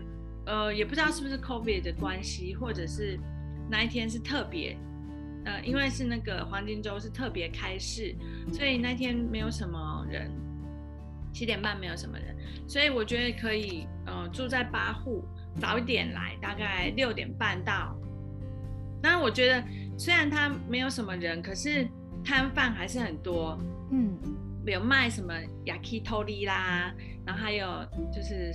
[0.46, 3.18] 呃，也不知道是不是 COVID 的关系，或者是
[3.70, 4.76] 那一天是特别。
[5.44, 8.14] 呃，因为是那个黄金周是特别开市，
[8.52, 10.30] 所以那天没有什么人，
[11.32, 12.36] 七点半没有什么人，
[12.68, 15.24] 所以我觉得可以，呃，住在八户，
[15.60, 17.96] 早一点来，大概六点半到。
[19.02, 19.64] 当然，我觉得
[19.98, 21.88] 虽然他没有什么人，可是
[22.24, 23.58] 摊贩还是很多，
[23.90, 24.16] 嗯，
[24.64, 25.34] 有卖什么
[25.66, 26.94] yakitori 啦，
[27.26, 27.66] 然后还有
[28.12, 28.52] 就是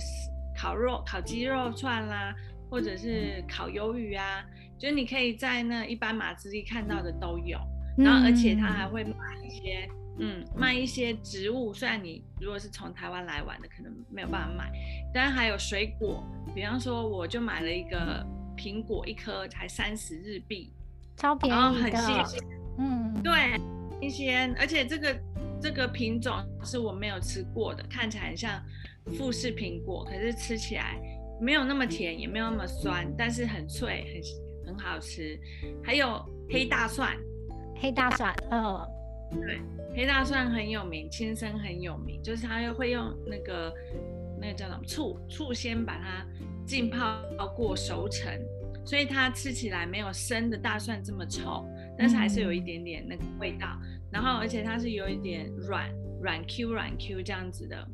[0.56, 2.34] 烤肉、烤鸡肉串啦，
[2.70, 4.42] 或者是烤鱿鱼啊。
[4.78, 7.58] 就是你可以在那一般马自力看到的都有，
[7.96, 9.12] 然后而且他还会卖
[9.44, 9.88] 一些，
[10.18, 11.74] 嗯，卖一些植物。
[11.74, 14.70] 虽然你如果是从台湾来玩的，可能没有办法买，
[15.12, 18.24] 但还有水果，比方说我就买了一个
[18.56, 20.72] 苹果，一颗才三十日币，
[21.16, 22.24] 超便宜的，
[22.78, 23.60] 嗯，对，
[24.00, 25.20] 新鲜，而且这个
[25.60, 28.62] 这个品种是我没有吃过的，看起来很像
[29.16, 31.00] 富士苹果，可是吃起来
[31.40, 34.47] 没有那么甜，也没有那么酸，但是很脆，很。
[34.68, 35.38] 很好吃，
[35.82, 37.16] 还有黑大蒜，
[37.80, 38.86] 黑大蒜，嗯，
[39.40, 39.60] 对，
[39.96, 43.72] 黑大蒜很有名，亲生很有名，就是它又会用那个
[44.38, 46.26] 那个叫什么醋，醋先把它
[46.66, 47.18] 浸泡
[47.56, 48.30] 过熟成，
[48.84, 53.66] 所以它吃起来没有生的大蒜这么臭，但是还是有一点点那个味道，
[54.12, 57.88] 然后而且它是有一点软软 Q 软 Q 这样子的，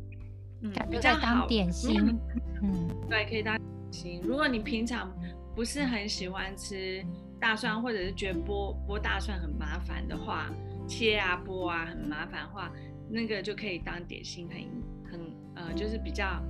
[0.62, 2.18] 嗯，比较好点心，
[2.62, 5.08] 嗯，对，可以当点心，如果你平常。
[5.54, 7.04] 不是很喜欢吃
[7.40, 10.50] 大蒜，或者是觉得剥剥大蒜很麻烦的话，
[10.88, 12.72] 切啊剥啊很麻烦的话，
[13.08, 16.42] 那个就可以当点心，很很呃，就是比较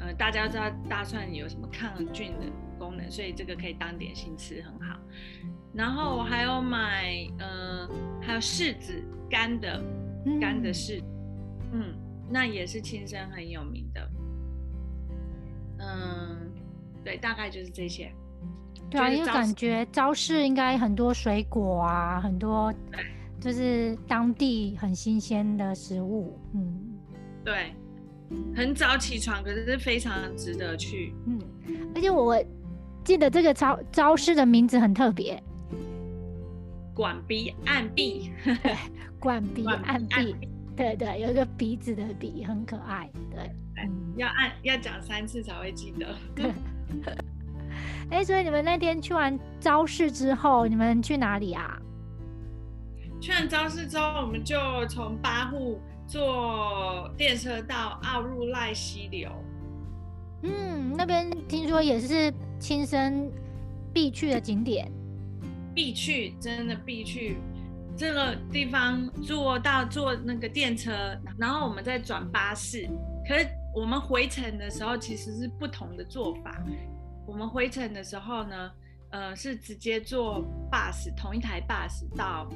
[0.00, 2.46] 呃，大家知道大蒜有什么抗菌的
[2.78, 4.98] 功能，所以这个可以当点心吃，很好。
[5.74, 7.88] 然后我还有买呃，
[8.22, 9.82] 还有柿子干的
[10.40, 11.02] 干的柿，
[11.72, 11.94] 嗯，
[12.30, 14.10] 那也是亲生很有名的。
[15.80, 16.50] 嗯，
[17.04, 18.10] 对，大概就是这些。
[18.90, 22.72] 对啊，因为感觉招式应该很多水果啊，很多
[23.40, 26.38] 就是当地很新鲜的食物。
[26.54, 26.98] 嗯，
[27.44, 27.74] 对，
[28.56, 31.14] 很早起床，可是非常值得去。
[31.26, 31.38] 嗯，
[31.94, 32.42] 而且我
[33.04, 35.42] 记得这个超超市的名字很特别，
[36.94, 38.32] 管鼻暗鼻，
[39.20, 40.34] 管鼻暗鼻，
[40.74, 43.10] 对对，有一个鼻子的鼻，很可爱。
[43.30, 43.50] 对，
[44.16, 46.14] 要按要讲三次才会记得。
[48.10, 51.78] 哎，所以你们那天去完招市之后，你们去哪里啊？
[53.20, 54.56] 去完招市之后，我们就
[54.88, 59.30] 从八户坐电车到奥入赖溪流。
[60.42, 63.30] 嗯，那边听说也是亲身
[63.92, 64.90] 必去的景点，
[65.74, 67.36] 必去，真的必去。
[67.96, 70.92] 这个地方坐到坐那个电车，
[71.36, 72.88] 然后我们再转巴士。
[73.28, 76.62] 可是我们回程的时候其实是不同的做法。
[77.28, 78.72] 我们回程的时候呢，
[79.10, 82.48] 呃，是直接坐 bus 同一台 bus 到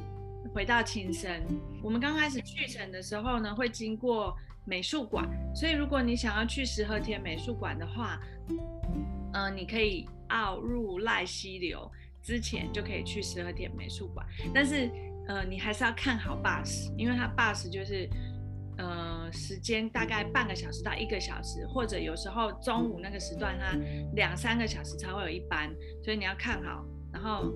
[0.54, 1.42] 回到青森。
[1.82, 8.18] 我们刚开始去程的时候呢，会经过美术馆，所以如果你想要去石河田美术馆的话，
[9.34, 11.90] 嗯，你可以奥入赖溪流
[12.22, 14.90] 之前就可以去石河田美术馆，但是。
[15.28, 18.10] 呃，你还是要看好 bus，因为它 bus 就是，
[18.82, 23.78] 呃，时间大概半个小时到一个小时，或者有时候中午那个时段它
[24.14, 27.52] 两三个小时才会有一班，所以你要看好，然后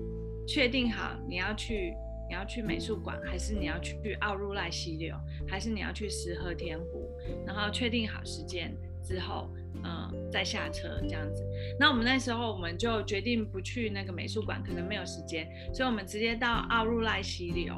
[0.47, 1.93] 确定好你要去，
[2.29, 5.13] 你要去美术馆，还是你要去奥入濑溪流，
[5.45, 7.11] 还是你要去石河田湖，
[7.45, 9.53] 然后确定好时间之后。
[9.83, 11.45] 嗯，再下车这样子。
[11.79, 17.75] 那我们那时候我们就决定不去那个美术馆，可能没有时间，所以我们直接到奥入濑溪流。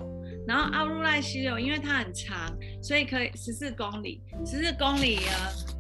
[0.50, 4.20] 然后奥入赖溪流因为它很长，所以可以十四公里。
[4.44, 5.32] 十四公里呢，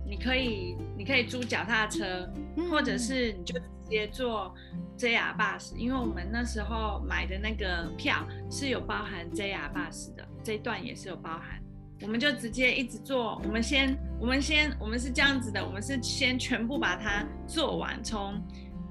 [0.07, 2.31] 你可以你可以租脚踏车，
[2.69, 4.53] 或者是你就直接坐
[4.95, 11.59] JR bus，因为我们那时候买的那个票是有包含 JR bus 的，这一段也是有包含。
[12.03, 18.39] 我们就直接一直坐，我们先，我们先，我们是这样子的，我们是先全部把它做完，从，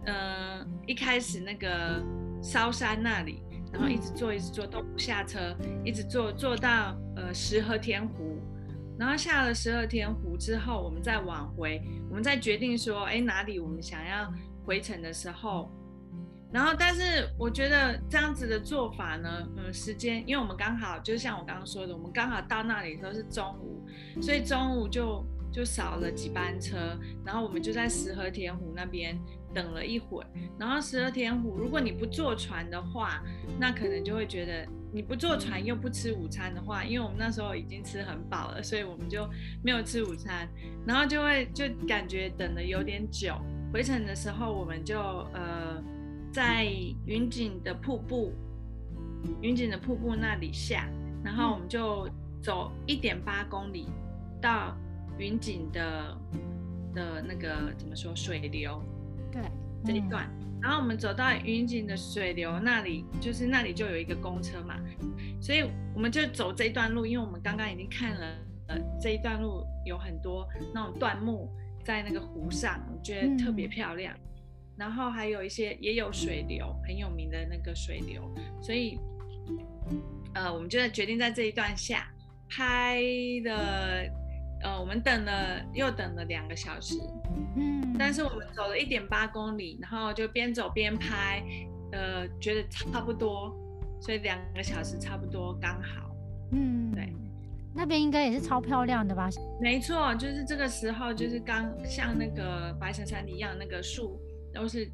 [0.06, 2.02] 呃，一开始那个
[2.42, 3.40] 烧山那里，
[3.72, 5.54] 然后一直坐，一直坐都不下车，
[5.84, 8.38] 一直坐坐到呃石河天湖，
[8.98, 14.32] 然后下了石河天湖之后，我们再往回，我们再决定说，哎，哪里我们想要
[14.64, 15.70] 回程的时候。
[16.50, 23.86] 然后，但是我觉得这样子的做法呢，嗯，时间，因为我们刚好就像我刚刚说的，我们刚好到那里的时候是中午，
[24.22, 29.14] 所以中午就就少了几班车，然后我们就在石河田湖那边
[29.58, 30.26] 等了一会儿。
[30.56, 33.20] 然后十二天湖，如果你不坐船的话，
[33.58, 39.28] 那可能就会觉得你不坐船又不吃午餐的话，因为我们那时候已经吃很饱了，所以我们就
[39.64, 40.48] 没有吃午餐，
[40.86, 43.34] 然后就会就感觉等的有点久。
[43.72, 45.00] 回程的时候，我们就
[45.32, 45.82] 呃。
[46.30, 46.66] 在
[47.06, 48.34] 云锦的瀑布，
[49.40, 50.86] 云锦的瀑布那里下，
[51.24, 52.06] 然后我们就
[52.42, 53.88] 走一点八公里
[54.40, 54.76] 到
[55.18, 56.16] 云锦的
[56.94, 58.80] 的那个怎么说水流，
[59.32, 59.42] 对。
[59.84, 60.28] 这一段，
[60.60, 64.74] 然后我们走到云景的水流那里，就是那里就有一个公车嘛，
[65.40, 65.62] 所以
[65.94, 68.26] 我们就走这一段路，因为我们刚刚已经看了，
[68.66, 71.48] 呃，这一段路有很多那种断木
[71.84, 74.12] 在那个湖上，我觉得特别漂亮。
[74.76, 78.28] 然后还有一些也有水流，很有名的那个水流，
[78.60, 78.98] 所以，
[80.34, 82.08] 呃，我们就在决定在这一段下
[82.48, 83.00] 拍
[83.44, 84.10] 的，
[84.62, 86.94] 呃，我们等了又等了两个小时，
[87.56, 91.42] 嗯，但是我们走了一点八公里，然后就边走边拍，
[91.92, 93.56] 呃，觉得差不多，
[94.00, 96.10] 所以两个小时差不多刚好，
[96.52, 97.12] 嗯，对，
[97.74, 99.28] 那边应该也是超漂亮的吧？
[99.60, 104.20] 没错，就是这个时候，就是刚像那个白神山一样，那个树。
[104.50, 104.88] 都是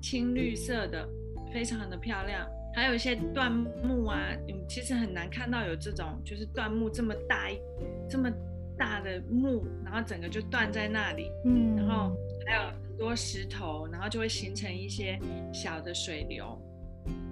[0.00, 1.06] 青绿色的，
[1.52, 2.48] 非常的漂亮。
[2.74, 3.50] 还有一些椴
[3.84, 7.60] 木啊，嗯，其实很难看到有这种，就是椴木这么大一
[8.08, 8.30] 这么
[8.76, 12.14] 大的木，然后整个就断在那里，嗯，然后
[12.46, 15.18] 还有很多石头，然后就会形成一些
[15.52, 16.58] 小的水流，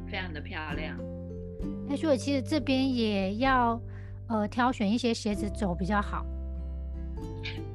[0.06, 0.98] 非常的漂亮。
[1.88, 3.80] 哎，所以其实这边也要
[4.28, 6.24] 呃挑选一些鞋子走比较好。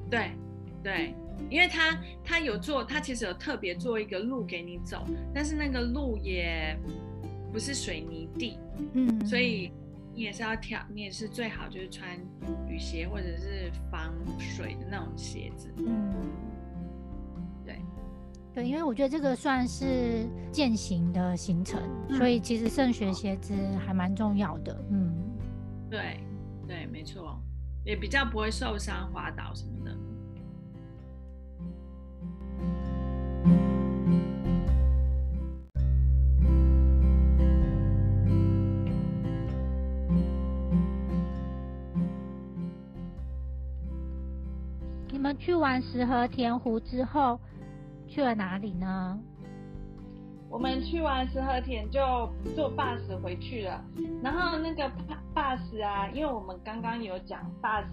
[0.10, 0.32] 对，
[0.84, 1.14] 对。
[1.50, 6.76] 因为他他有做，他其实有特别做一个路给你走，但是那个路也
[7.54, 8.58] 不是水泥地，
[8.94, 9.72] 嗯，所以
[10.18, 12.10] 你也是要挑，你也是最好就是穿
[12.68, 16.12] 雨鞋或者是防水的那种鞋子，嗯，
[17.64, 17.80] 对，
[18.52, 23.54] 对，因为我觉得这个算是践行的行程，所以其实慎选鞋子
[23.86, 25.14] 还蛮重要的，嗯，
[25.88, 26.20] 对，
[26.66, 27.40] 对，没错，
[27.86, 29.72] 也比较不会受伤滑倒什么。
[29.76, 29.84] 你
[45.40, 47.40] 去完石河田湖之后，
[48.08, 49.20] 去了哪里呢？
[50.50, 52.00] 我们去完石河田就
[52.56, 53.84] 坐 bus 回去了。
[54.24, 54.90] 然后那个
[55.36, 57.86] bus 啊，因为我们刚刚有讲 bus，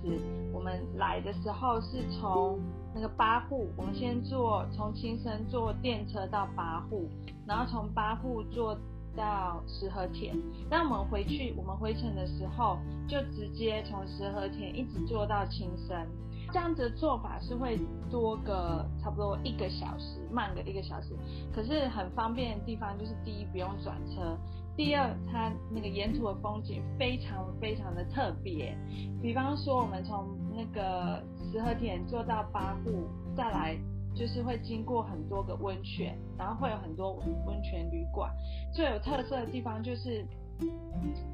[0.53, 2.61] 我们来的时候是从
[2.95, 7.09] 那个八户，我们先坐从青森坐电车到八户，
[7.45, 8.79] 然后从八户坐
[9.17, 10.37] 到石河田。
[10.71, 12.79] 那我们回去，我们回程的时候
[13.09, 16.07] 就直接从石河田一直坐到青森。
[16.55, 17.77] 这样子的做法是会
[18.09, 21.09] 多个差不多一个小时，慢个一个小时。
[21.53, 24.39] 可是很方便的地方就是第一不用转车，
[24.77, 28.73] 第二它那个沿途的风景非常非常的特别。
[29.21, 33.77] 比方说我们从那个石河田坐到八户，再来
[34.15, 37.15] 就是会经过很多个温泉，然后会有很多
[37.49, 38.31] 温泉旅馆。
[38.73, 40.25] 最有特色的地方就是，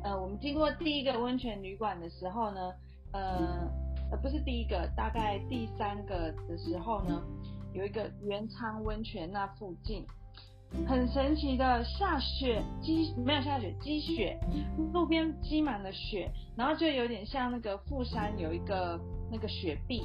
[0.03, 2.73] 呃，我们经过第一个温泉旅馆的时候呢，
[3.13, 3.69] 呃。
[4.11, 7.23] 呃，不是第一个，大概第三个的时候呢，
[7.73, 10.05] 有一个元昌温泉那附近，
[10.87, 14.39] 很神奇的下雪积没有下雪积雪，
[14.93, 19.01] 路边积满了雪，然后就有点像那个富山有一个
[19.31, 20.03] 那个雪壁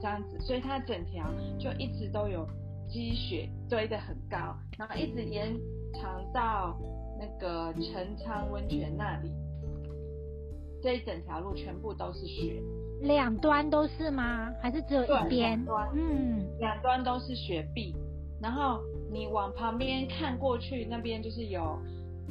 [0.00, 1.28] 这样子，所以它整条
[1.58, 2.46] 就一直都有
[2.88, 5.52] 积雪堆得很高，然后一直延
[5.94, 6.78] 长到
[7.18, 9.30] 那个陈昌温泉那里，
[10.80, 12.62] 这一整条路全部都是雪。
[13.00, 14.52] 两端都是吗？
[14.60, 15.64] 还是只有一边？
[15.94, 17.94] 嗯，两端都是雪碧，
[18.40, 18.80] 然后
[19.10, 21.78] 你往旁边看过去，那边就是有，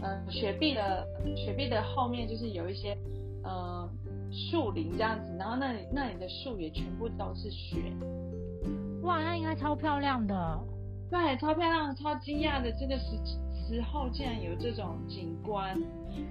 [0.01, 1.05] 呃，雪碧的
[1.35, 2.95] 雪碧的后面就是有一些，
[3.43, 3.89] 呃，
[4.31, 7.77] 树林这样子，然后那里那里的树也全部都是雪。
[9.01, 10.59] 哇，那应该超漂亮的。
[11.09, 13.17] 对，超漂亮，超惊讶的，这个时
[13.67, 15.75] 时候竟然有这种景观，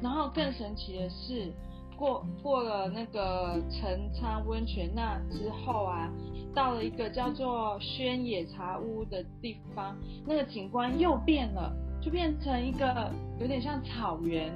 [0.00, 1.52] 然后更神奇的是。
[1.98, 6.08] 过过了那个陈仓温泉那之后啊，
[6.54, 14.54] 到了一个叫做宣野茶屋的地方，那个景观又变了，就变成一个有点像草原，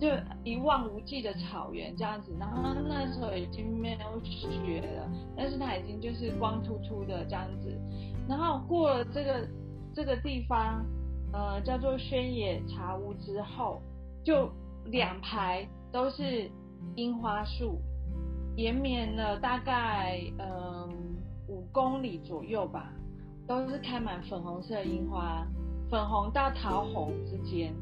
[0.00, 0.08] 就
[0.42, 2.34] 一望无际的草原这样子。
[2.40, 7.72] 然后那时候已经没有雪了，但是它已经就是光秃秃的这样子。
[8.28, 9.48] 然后过了这个
[9.94, 10.84] 这个地方，
[11.32, 13.80] 呃，叫做宣野茶屋之后，
[14.24, 14.50] 就
[14.86, 15.64] 两排。
[15.96, 16.46] 都是
[16.96, 17.80] 樱花树，
[18.54, 21.16] 延绵了大概嗯
[21.48, 22.92] 五公里左右吧，
[23.48, 25.46] 都是开满粉红色樱花，
[25.88, 27.72] 粉红到桃红之间，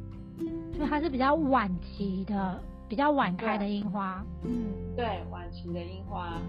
[0.76, 4.24] 所以它是比较晚期的，比较晚开的樱花。
[4.44, 6.40] 嗯，对，晚期的樱花，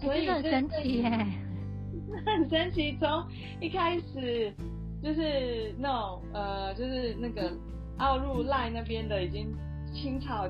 [0.00, 1.10] 所以很神奇耶，
[2.24, 2.96] 很神奇。
[3.00, 3.24] 从
[3.60, 4.54] 一开始
[5.02, 7.52] 就是那种呃，就是那个
[7.98, 9.52] 奥入赖那边的已经
[9.92, 10.48] 青草。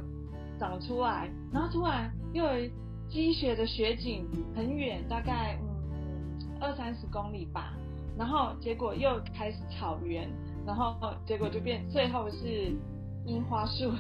[0.59, 2.71] 长出来，然后突然又有
[3.09, 7.73] 积雪的雪景，很远，大概嗯二三十公里吧。
[8.19, 10.29] 然后结果又开始草原，
[10.67, 10.97] 然后
[11.27, 12.75] 结果就变，最后是
[13.27, 13.93] 樱花树。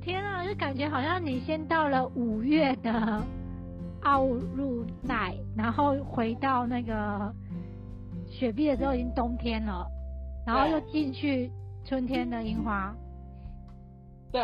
[0.00, 3.22] 天啊，就感觉好像你先到了五月的
[4.02, 7.32] 奥入奈，然后回到那个
[8.26, 9.86] 雪碧的时候已经冬天了，
[10.46, 11.52] 然后又进去
[11.84, 12.94] 春天的樱花。
[14.32, 14.42] 对。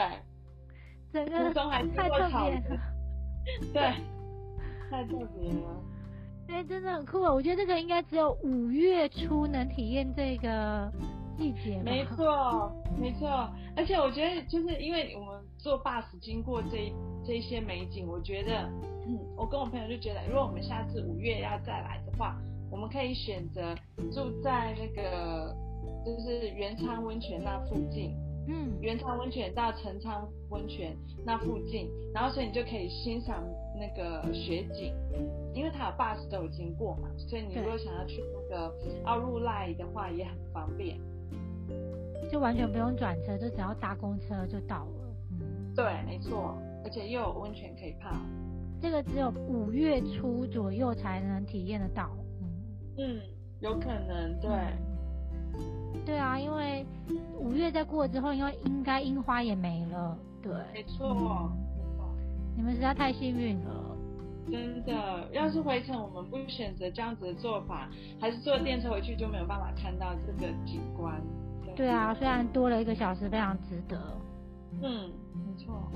[1.13, 2.81] 整个太特别了，
[3.73, 3.83] 对，
[4.91, 5.83] 太特别了。
[6.49, 7.33] 哎，真的很酷啊！
[7.33, 10.91] 我觉得这个应该只有五月初能体验这个
[11.37, 11.79] 季节。
[11.85, 13.29] 没错，没错。
[13.77, 16.91] 而且我觉得，就是因为我们坐 bus 经过这
[17.23, 18.63] 这些美景，我觉得，
[19.07, 22.35] 嗯，我跟我朋友就觉得，如果我们下次五月要再来的话，
[22.71, 23.75] 我们可以选择
[24.11, 25.55] 住在那个
[26.03, 28.17] 就是元昌温泉那附近。
[28.51, 33.45] 嗯，原昌温泉到陈昌温泉那附近，然后所以你就可以欣赏
[33.79, 34.95] 那个雪景，
[35.53, 38.75] 因为它有 bus 都有经过嘛，所以你如果想要去那个
[39.05, 40.99] 奥入赖的话也很方便，
[42.31, 45.15] 就完全不用转车，就只要搭公车就到了。
[45.33, 48.17] 嗯，对，没错，而且又有温泉可以泡。
[48.81, 52.11] 这个只有五月初左右才能体验得到。
[52.41, 53.21] 嗯，嗯，
[53.61, 54.51] 有可能，对。
[56.05, 56.87] 对啊，因为
[57.39, 61.51] 五月再过之后，因为应该樱花也没了，对，没错，
[62.57, 63.97] 你们实在太幸运了，
[64.51, 65.29] 真的。
[65.33, 67.89] 要是回程我们不选择这样子的做法，
[68.21, 71.21] 还是坐电车回去就没有办法看到这个景观。
[71.77, 74.01] 对啊，虽然多了一个小时，非常值得。
[74.83, 75.93] 嗯，没错。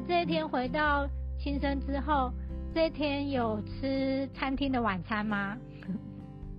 [0.00, 2.32] 这一天回到亲生之后，
[2.74, 5.56] 这一天有吃餐厅的晚餐吗？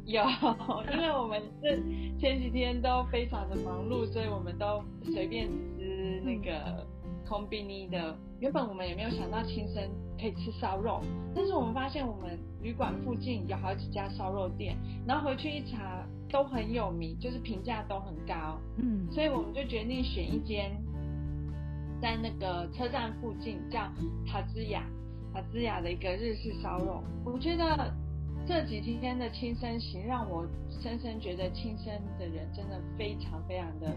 [0.06, 0.24] 有，
[0.94, 1.78] 因为我们这
[2.20, 6.86] 前几天都非常的忙碌，所以我们都随便吃那个
[7.28, 8.16] combini 的。
[8.40, 9.82] 原本我们也没有想到亲生
[10.20, 11.02] 可以吃烧肉，
[11.34, 14.78] 但是我们发现我们旅馆附近有好几家烧肉店，
[15.08, 18.60] 然后回去一查都很有名，就是评价都很高。
[18.78, 20.72] 嗯，所以我们就决定选一间。
[22.16, 23.92] 在那个车站附近叫
[24.26, 24.84] 塔兹雅，
[25.34, 27.94] 塔兹雅的一个日式烧肉，我觉得
[28.48, 30.48] 这几天的亲身行，让我
[30.82, 33.94] 深深觉得亲身的人真的非常非常的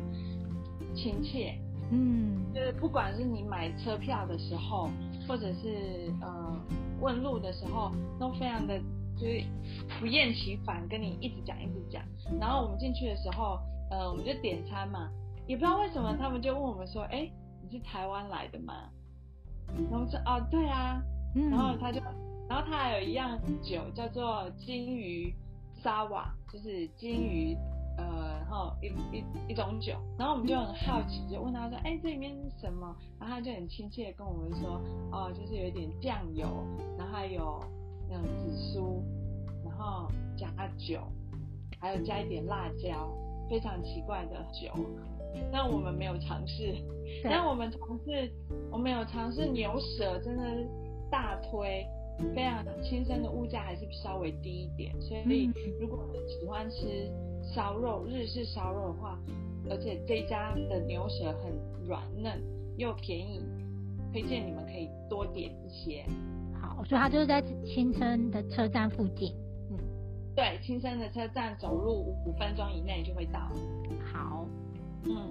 [0.97, 1.57] 亲切。
[1.91, 4.91] 嗯，就是不管是你买车票的时候，
[5.29, 6.61] 或者是呃
[7.01, 8.79] 问路的时候，都非常的
[9.17, 9.43] 就是
[10.01, 12.03] 不厌其烦跟你一直讲一直讲。
[12.41, 13.61] 然后我们进去的时候，
[13.91, 15.09] 呃，我们就点餐嘛，
[15.47, 17.31] 也不知道为什么他们就问我们说，哎，
[17.71, 18.89] 你是台湾来的吗？
[19.91, 21.03] 然后说，哦，对啊。
[21.35, 22.01] 然后他就。
[22.49, 25.35] 然后他还有一样酒叫做金鱼
[25.83, 27.55] 沙瓦，就是金鱼，
[27.99, 29.93] 呃，然后一一一种酒。
[30.19, 34.81] 然后我们就很好奇，就问他说：“哎，这里面是什么？”然后他就很亲切的跟我们说
[35.13, 36.49] ：“哦，就是有一点酱油，
[36.97, 37.63] 然后还有
[38.09, 39.05] 那种紫苏，
[39.63, 40.49] 然后加
[40.79, 41.03] 酒，
[41.79, 43.11] 还有加一点辣椒，
[43.51, 44.73] 非常奇怪的酒。
[45.53, 46.75] 但我们没有尝试，
[47.25, 48.31] 但我们尝试，
[48.71, 50.45] 我们有尝试牛舌，真的
[51.11, 51.87] 大推。”
[52.35, 55.49] 非常亲生的物价还是稍微低一点，所以
[55.81, 57.09] 如果喜欢吃
[57.55, 59.17] 烧肉日式烧肉的话，
[59.71, 61.53] 而且这家的牛舌很
[61.87, 62.43] 软嫩
[62.77, 63.41] 又便宜，
[64.13, 66.05] 推荐你们可以多点一些。
[66.61, 69.33] 好，所以它就是在青生的车站附近。
[69.71, 69.79] 嗯，
[70.35, 73.39] 对，青生的车站走路五分钟以内就会到。
[74.13, 74.45] 好，
[75.05, 75.31] 嗯，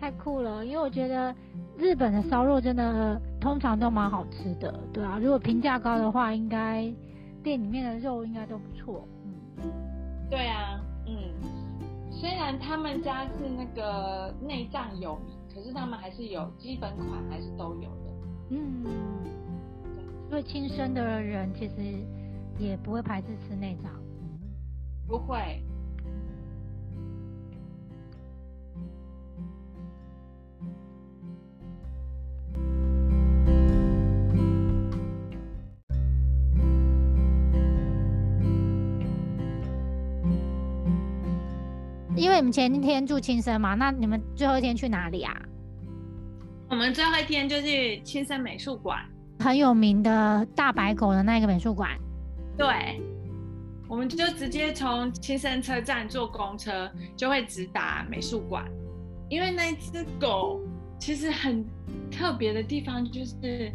[0.00, 1.34] 太酷了，因为我觉得。
[1.78, 6.90] 日本的烧肉真的通常都蛮好吃的，对啊，如果评价高的话，应该
[7.42, 9.06] 店里面的肉应该都不错。
[9.58, 9.70] 嗯，
[10.30, 11.14] 对啊，嗯，
[12.10, 18.06] 虽然他们家是那个内脏有名，可是他们还是有基本款，还是都有的。
[18.52, 18.86] 嗯，
[20.30, 21.74] 所以亲生的人其实
[22.58, 23.92] 也不会排斥吃内脏。
[25.06, 25.62] 不会。
[42.16, 45.36] 因为你们前一天住青森嘛，那你们最后一天去哪里啊？
[46.70, 48.98] 我们最后一天就去青森美术馆，
[49.38, 51.90] 很有名的大白狗的那个美术馆。
[52.56, 53.00] 对，
[53.86, 58.64] 我们就直接从青森车站坐公车，就会直达美术馆。
[59.28, 60.60] 因为那只狗
[60.98, 61.64] 其实很
[62.10, 63.70] 特别的地方，就是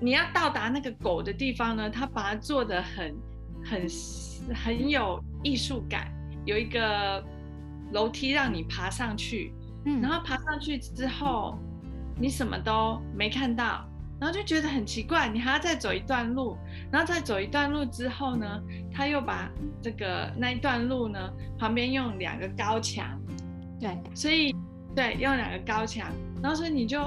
[0.00, 3.14] 你要到达那个狗的地方呢，它把它做的很
[3.64, 3.86] 很
[4.54, 6.08] 很有艺术感，
[6.44, 7.22] 有一个。
[7.92, 9.52] 楼梯让你爬上去，
[9.84, 11.58] 嗯，然后爬上去之后，
[12.20, 13.84] 你什么都没看到，
[14.20, 16.56] 然后就觉得很奇怪，你还要再走一段路，
[16.90, 18.46] 然后再走一段路之后呢，
[18.92, 23.18] 他又把这个那一段路呢旁边用两个高墙，
[23.80, 24.54] 对，所以
[24.94, 26.10] 对用两个高墙，
[26.42, 26.98] 然后所以你就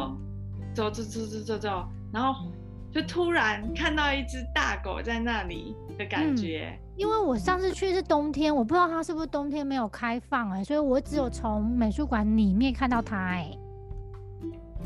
[0.74, 2.52] 走走走走走走，然后
[2.92, 6.80] 就突然看到一只大狗在那里的感觉。
[7.02, 13.52] 因为我上次去是冬天，我不知道它是不是冬天没有开放哎，所以我只有从美术馆里面看到它哎。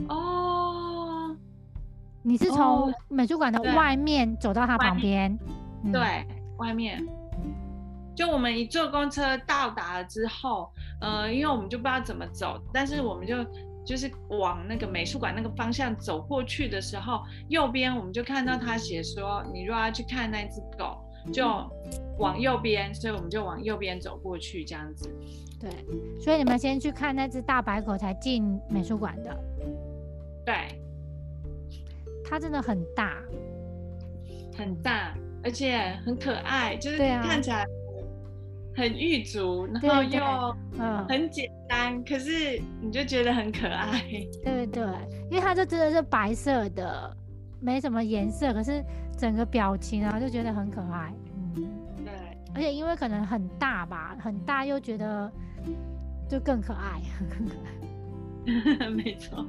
[0.08, 1.36] 哦，
[2.24, 5.38] 你是从美术馆的外面走到它旁边？
[5.92, 6.26] 对，
[6.58, 7.06] 外面。
[8.16, 13.44] 就我们一坐公车到达了之后，呃，因为我们就不知道怎么走，但是我们就
[13.86, 21.05] 就是往那个美术馆那个方向走过去的时候，右边我们就看到他写说，你若要去看那只狗。
[21.32, 21.46] 就
[22.18, 25.10] 往右边，所以我们就往右边走过去，这样子。
[25.60, 25.70] 对，
[26.20, 29.38] 所以你们先去看那只大白狗，才进美术馆的。
[30.46, 30.54] 对，
[32.24, 33.22] 它真的很大，
[34.56, 37.66] 很大，而且很可爱，就是看起来
[38.76, 44.04] 很玉足，然后又嗯很简单，可是你就觉得很可爱。
[44.44, 44.84] 对对，
[45.32, 47.18] 因为它这真的是白色的，
[47.60, 48.84] 没什么颜色，可是。
[49.18, 51.14] 整个表情啊，就觉得很可爱，
[51.56, 51.64] 嗯，
[52.04, 52.14] 对，
[52.54, 55.32] 而且因为可能很大吧，很大又觉得
[56.28, 57.00] 就更可爱，
[57.30, 59.48] 更可爱，没错。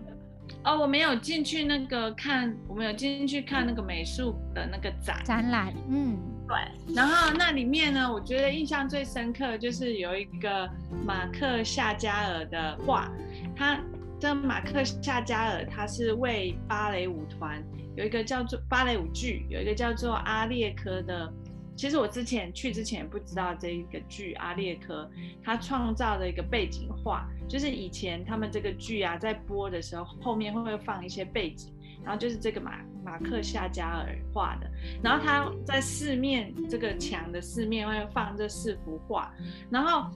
[0.62, 6.94] 哦，我没有进去那个看，我没有进去看那个美术的那个展展览，嗯，对。
[6.94, 10.70] 然后那里面呢，我觉得印象最深刻就是有一个
[11.04, 13.10] 马克夏加尔的画，
[13.56, 13.80] 他
[14.20, 17.60] 这马克夏加尔他是为芭蕾舞团。
[17.96, 21.32] 有一个叫做芭蕾舞剧，有一个叫做阿列科的。
[21.74, 25.10] 其实我之前去之前不知道这一个剧阿列科，
[25.44, 34.70] 他创造的一个背景画，就是以前他们这个剧啊在播的时候，后面会不会放一些背景，然后就是这个马马克夏加尔画的，
[35.02, 39.30] 然后他在四面这个墙的四面会放这四幅画，
[39.68, 40.10] 然后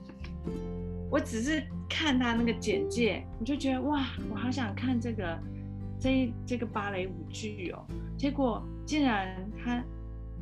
[1.11, 5.39] 我只是看他那个简介，我就觉得哇，我好想看这个。
[6.01, 7.85] 这这个芭蕾舞剧哦，
[8.17, 9.81] 结果竟然他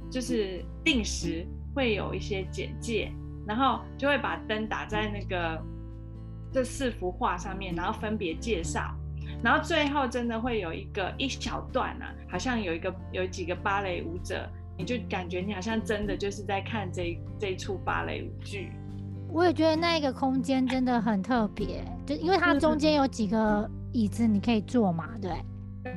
[0.09, 1.45] 就是定时
[1.75, 3.11] 会有一些简介，
[3.45, 5.61] 然后就会把灯打在那个
[6.53, 8.95] 这四幅画上面，然后分别介绍，
[9.43, 18.71] 然后最后真的会有一个一小段啊，好像有一个有几个芭蕾舞者，你就感觉你好像真的就是在看这这一出芭蕾舞剧。
[19.31, 25.31] 我也觉得那个空间真的很特别，就因为它中间有几个椅子你可以坐嘛，对。
[25.83, 25.93] 对。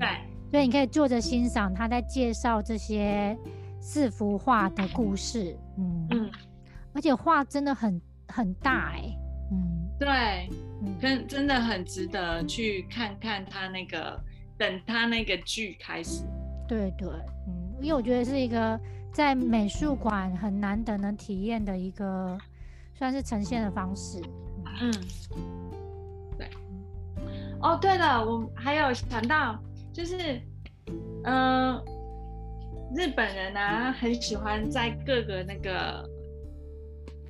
[0.51, 3.35] 所以你可以坐着欣赏他在介绍这些
[3.81, 6.31] 四幅画的故事，嗯嗯，
[6.93, 9.17] 而且画真的很很大哎，
[9.51, 10.51] 嗯，对，
[11.01, 14.23] 真真的很值得去看看他那个，
[14.59, 16.23] 等他那个剧开始。
[16.69, 17.09] 对对，
[17.49, 18.79] 嗯，因为我觉得是一个
[19.11, 22.39] 在美术馆很难得能体验的一个，
[22.95, 24.21] 算是呈现的方式。
[24.83, 25.62] 嗯，对。
[27.63, 29.59] 哦，对了，我还有想到。
[29.93, 30.41] 就是，
[31.25, 31.79] 嗯，
[32.97, 36.09] 日本人呢很喜欢在各个那个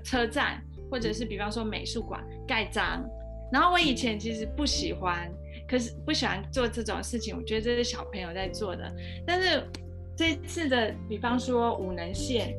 [0.04, 3.04] 车站，或者是比方说美术馆盖章。
[3.52, 5.28] 然后我以前其实不喜欢，
[5.68, 7.36] 可是不喜欢做这种事情。
[7.36, 8.90] 我觉得这是小朋友在做的。
[9.26, 9.62] 但是
[10.16, 12.54] 这次的，比方说五能线，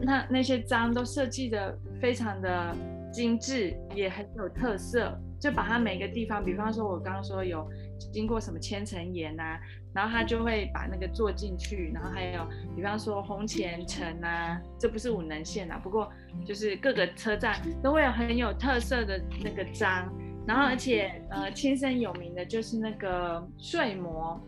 [0.00, 2.76] 那那些章都设计的非常的
[3.12, 5.18] 精致，也很有特色。
[5.40, 7.68] 就把它每个地方，比方说我刚刚说有。
[8.12, 9.60] 经过什么千层岩啊，
[9.92, 12.46] 然后他就会把那个做进去，然后还有
[12.76, 16.08] 比方说红前城啊，这不是五能线啊，不过
[16.46, 20.08] 就是各个车站都会有很有特色的那个章，
[20.46, 24.40] 然后而且呃，亲身有名的就是那个睡魔，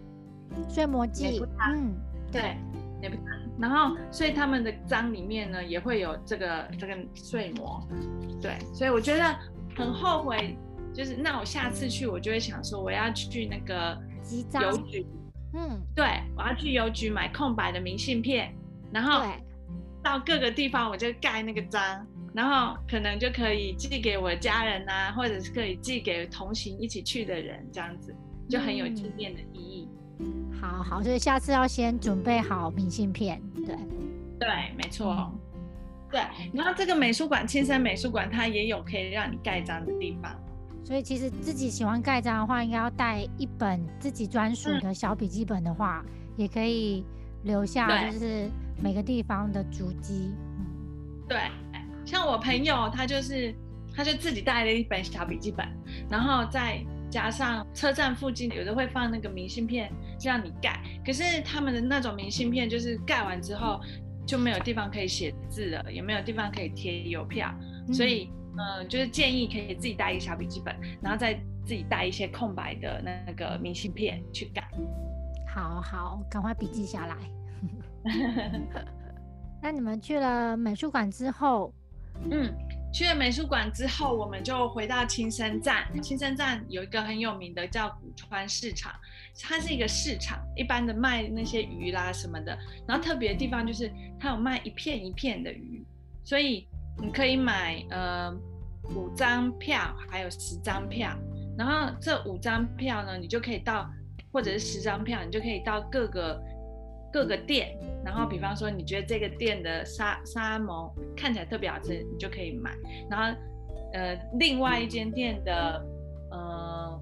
[0.68, 1.42] 睡魔记，
[1.74, 1.92] 嗯，
[2.30, 2.56] 对，
[3.02, 3.16] 也不
[3.60, 7.86] 然后所以他们的章里面呢也会有这个这个睡魔，
[8.40, 9.36] 对，所以我觉得
[9.76, 10.56] 很后悔。
[10.92, 13.96] 就是那我下次去，我就会想说，我要去那个
[14.60, 15.06] 邮局，
[15.54, 16.04] 嗯，对，
[16.36, 18.52] 我要去邮局买空白的明信片，
[18.92, 19.24] 然后
[20.02, 22.04] 到各个地方我就盖那个章，
[22.34, 28.12] 然后可能就可以寄给我家人呐，或者是可以寄给同行一起去的人，这样子
[28.48, 29.88] 就很有纪念的意义。
[30.60, 33.74] 好好，所以下次要先准备好明信片，对，
[34.38, 35.32] 对，没错，
[36.10, 36.20] 对。
[36.52, 40.30] 然后这个美术馆，青山美术馆，它也有可以让你盖章的地方。
[40.84, 46.04] 所以其实自己喜欢盖章的话，应该要带一本自己专属的小笔记本的话，
[46.36, 47.04] 也可以
[47.42, 48.48] 留下就是
[48.82, 50.32] 每个地方的足迹。
[50.58, 50.66] 嗯，
[51.28, 51.38] 对，
[52.04, 53.54] 像我朋友他就是
[53.94, 55.66] 他就自己带了一本小笔记本，
[56.08, 59.92] 然后再加上车站附近有的会放那个明信片
[60.22, 63.80] 让你盖，可是他们的那种明信片就是盖完之后
[64.26, 67.52] 就没有地方可以写字了，也没有地方可以贴邮票，
[67.92, 68.30] 所以。
[68.58, 71.32] 嗯，就是建议可以自己带一个小笔记本，然后再
[71.64, 74.68] 自己带一些空白的那个明信片去盖。
[75.46, 77.16] 好好，赶快笔记下来。
[79.62, 81.72] 那你们去了美术馆之后，
[82.28, 82.52] 嗯，
[82.92, 85.86] 去了美术馆之后，我们就回到青山站。
[86.02, 88.92] 青山站有一个很有名的叫古川市场，
[89.40, 92.58] 它是一个市场，一般的卖那些鱼啦什么的。
[92.86, 95.84] 然后特别的地方就是它有卖一片一片的鱼，
[96.24, 96.66] 所以。
[97.02, 98.30] 你可以买呃
[98.94, 101.16] 五张票，还有十张票，
[101.56, 103.88] 然后这五张票呢，你就可以到，
[104.30, 106.38] 或者是十张票，你就可以到各个
[107.12, 112.70] 各个店，然后比方说你觉得这个店的沙沙蒙看起来特别好吃，你就可以买，
[113.10, 113.40] 然后
[113.92, 115.84] 呃另外一间店的
[116.30, 117.00] 呃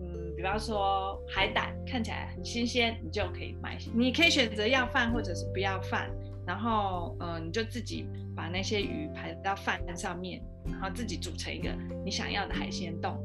[0.00, 6.10] 嗯比方说海胆看起来很新鲜，你就可以买，你可以选择要饭或者是不要饭。
[6.44, 8.04] 然后，嗯，你就自己
[8.34, 11.70] 把那些鱼排到饭上面，然后自己煮成一个
[12.04, 13.16] 你想要的海鲜冻。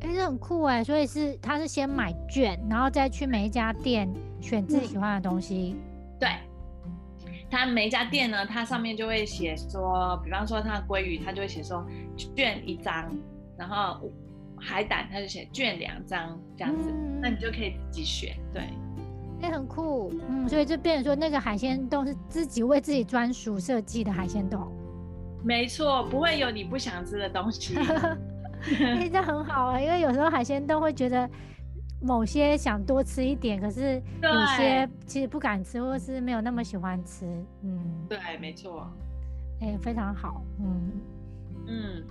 [0.00, 0.82] 哎，这很酷哎！
[0.84, 4.08] 所以是他是先买券，然后再去每一家店
[4.40, 5.76] 选自己喜欢的东西。
[6.20, 6.28] 对，
[7.50, 11.84] 他每一家店呢，它上面就会写说，比方说它的鲑鱼，它就会写说
[12.36, 13.10] 券一张，
[13.56, 14.10] 然后
[14.56, 18.36] 海胆它就写券两张这样子，那你就可以自己选。
[18.52, 18.62] 对。
[19.40, 24.66] 也很酷，嗯，所以就变成说那个海鲜冻是自己为自己专属设计的海鲜冻，
[25.44, 27.76] 没错，不会有你不想吃的东西，
[28.80, 31.28] 哎，这很好啊，因为有时候海鲜都会觉得
[32.00, 37.26] 某些想多吃一点，可是有些其实不敢吃，或是没有那么喜欢吃，
[37.62, 38.90] 嗯，对，没错，
[39.60, 40.92] 哎，非常好，嗯
[41.66, 42.04] 嗯。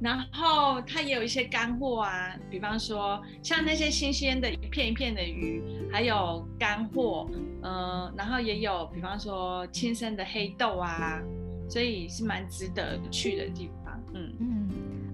[0.00, 5.62] 然后它也有一些干货啊，比方说像那些新鲜的一片一片的鱼，
[5.92, 7.30] 还有干货，
[7.62, 11.20] 嗯，然后也有比方说亲生的黑豆啊，
[11.68, 14.61] 所以是蛮值得去的地方，嗯嗯。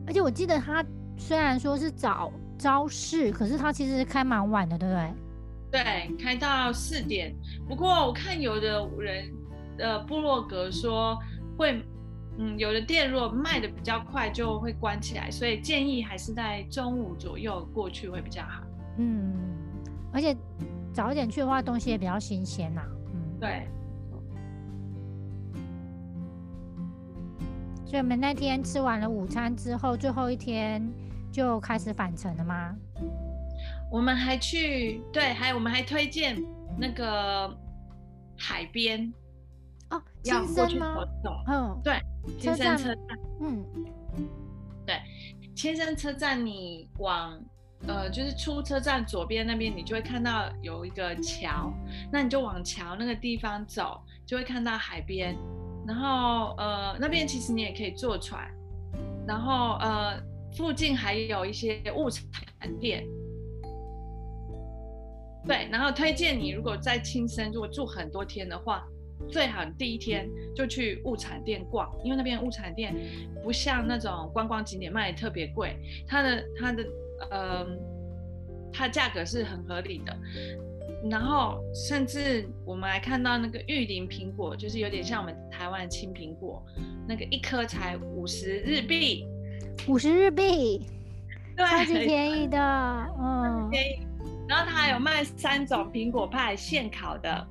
[0.08, 0.82] 而且我记得他
[1.18, 5.12] 虽然说是早朝市，可是他其实开蛮晚的，对不对？
[5.70, 7.36] 对，开到四点。
[7.68, 9.30] 不过我看有的人
[9.76, 11.18] 的部落格说
[11.58, 11.84] 会，
[12.38, 18.62] 嗯，有的店如果卖的比较快就会关起来，所以建议还是在中午左右过去会比较好。
[18.96, 19.30] 嗯，
[20.10, 20.34] 而且
[20.90, 22.80] 早一点去的话，东西也比较新鲜呐。
[23.12, 23.68] 嗯，对。
[27.88, 30.86] 所以我们那天吃完了午餐之后，最后一天
[31.32, 32.76] 就开始返程了吗？
[33.90, 36.36] 我们还去对，还我们还推荐
[36.76, 37.50] 那个
[38.36, 39.10] 海边
[39.88, 40.96] 哦，亲生吗？
[41.46, 41.98] 嗯，对，
[42.38, 43.64] 亲生车站，嗯，
[44.84, 45.00] 对，
[45.56, 47.40] 千山车站，你往
[47.86, 51.72] 呃，就是出车站左边那边，你就会看到有一个桥，
[52.12, 55.34] 那你就往桥那个地方走，就会看到海边。
[55.88, 58.46] 然后呃，那边其实你也可以坐船，
[59.26, 60.22] 然后呃，
[60.52, 62.22] 附近还有一些物产
[62.78, 63.06] 店。
[65.46, 68.86] 对，然后推荐你，如果在青森如果住很多天的话，
[69.30, 72.94] 最好第一天就去物产店逛，因为那边物产店
[73.42, 75.74] 不像那种观光景点卖的特别贵，
[76.06, 76.84] 它的它的
[77.30, 77.66] 呃，
[78.70, 80.14] 它价格是很合理的。
[81.10, 86.62] 然后甚至我们还看到那个玉林苹果，就是有点像我们台湾青苹果，
[87.06, 89.26] 那个一颗才五十日币，
[89.86, 90.86] 五十日币，
[91.56, 92.58] 对，超级便宜的，
[93.20, 94.06] 嗯，便宜。
[94.48, 97.46] 然后它还有卖三种苹果派现烤的，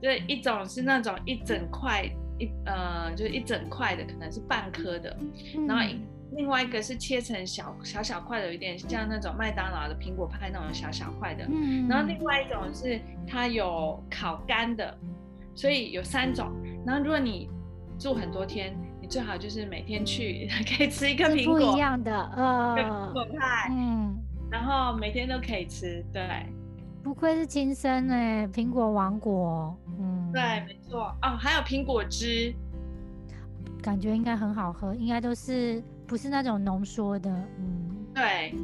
[0.00, 2.04] 对，一种是那种一整块
[2.38, 5.16] 一呃，就是一整块的，可能是半颗的，
[5.66, 5.82] 然后
[6.34, 14.96] 另外一个是切成小小小块的，有点像那种麦当劳的苹果派那种小小块的，嗯，然后另外一种是它有烤干的，
[15.54, 16.50] 所以有三种。
[16.86, 17.48] 然后如果你
[17.98, 24.18] 住很多天，你最好就是每天去 可以吃一个苹果不一样的呃苹果派，嗯。
[24.50, 26.28] 然后每天都可以吃，对，
[27.02, 32.54] 不愧是亲生哎，苹果王国，嗯，对，没错，哦，还有苹果汁，
[33.82, 38.54] 感觉应该很好喝，应该都是不是那种浓缩的，嗯，对，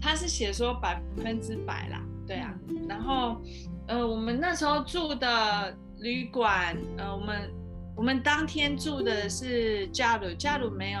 [0.00, 2.54] 他是写说百分之百啦，对啊，
[2.88, 3.40] 然后，
[3.86, 7.50] 呃，我们那时候住的旅馆，呃，我们
[7.96, 11.00] 我们当天住的是加鲁，加鲁没有。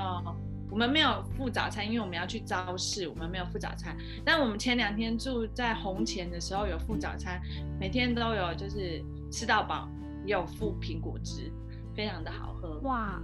[0.70, 3.94] 我们没有付早餐，因为我们要去超市，我们没有付早餐。
[4.24, 7.38] 但我们前两天住在红前的时候有付早餐，
[7.78, 9.86] 每天都有，就是吃到饱，
[10.24, 11.52] 也有付苹果汁，
[11.94, 12.78] 非常的好喝。
[12.80, 13.20] 哇，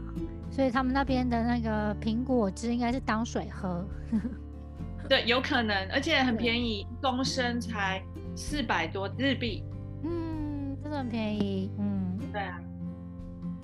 [0.50, 3.86] 所以他们那边的那个苹果汁应该是当水喝。
[5.08, 8.02] 对，有可能，而且很便宜，公升才
[8.36, 9.64] 四百多日币。
[10.04, 11.70] 嗯，真的很便宜。
[11.78, 12.60] 嗯，对啊，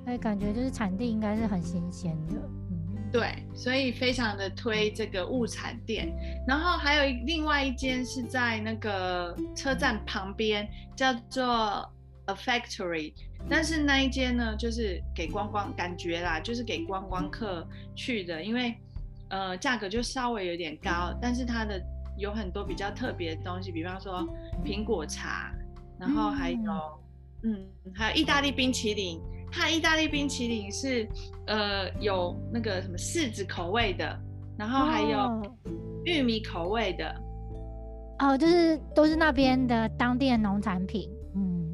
[0.04, 2.34] 所以感觉就是产地应该是很新鲜的。
[3.12, 6.12] 对，所以非常的推这个物产店，
[6.48, 11.46] 然后还有另外一间是在那个车站旁边，叫做
[12.24, 13.12] A Factory，
[13.48, 18.74] 但是那一间呢，就是给观光感觉啦，就是给观光客去的，因为
[19.28, 21.80] 呃价格就稍微有点高，但是它的
[22.16, 24.26] 有很多比较特别的东西，比方说
[24.64, 25.52] 苹果茶，
[25.98, 26.72] 然后还有
[27.42, 29.20] 嗯，还有意大利冰淇淋。
[29.56, 31.08] 它意大利冰淇淋是，
[31.46, 34.18] 呃，有那个什么柿子口味的，
[34.58, 35.42] 然后还有
[36.04, 37.14] 玉米口味的，
[38.18, 41.13] 哦，就是都是那边的当地的农产品，嗯，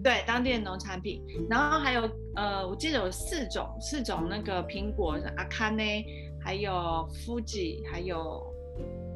[0.02, 6.04] 对，当地的农产品，然后还有呃，我记得有四种，四种那个苹果，阿卡内，
[6.40, 8.46] 还有富吉，还有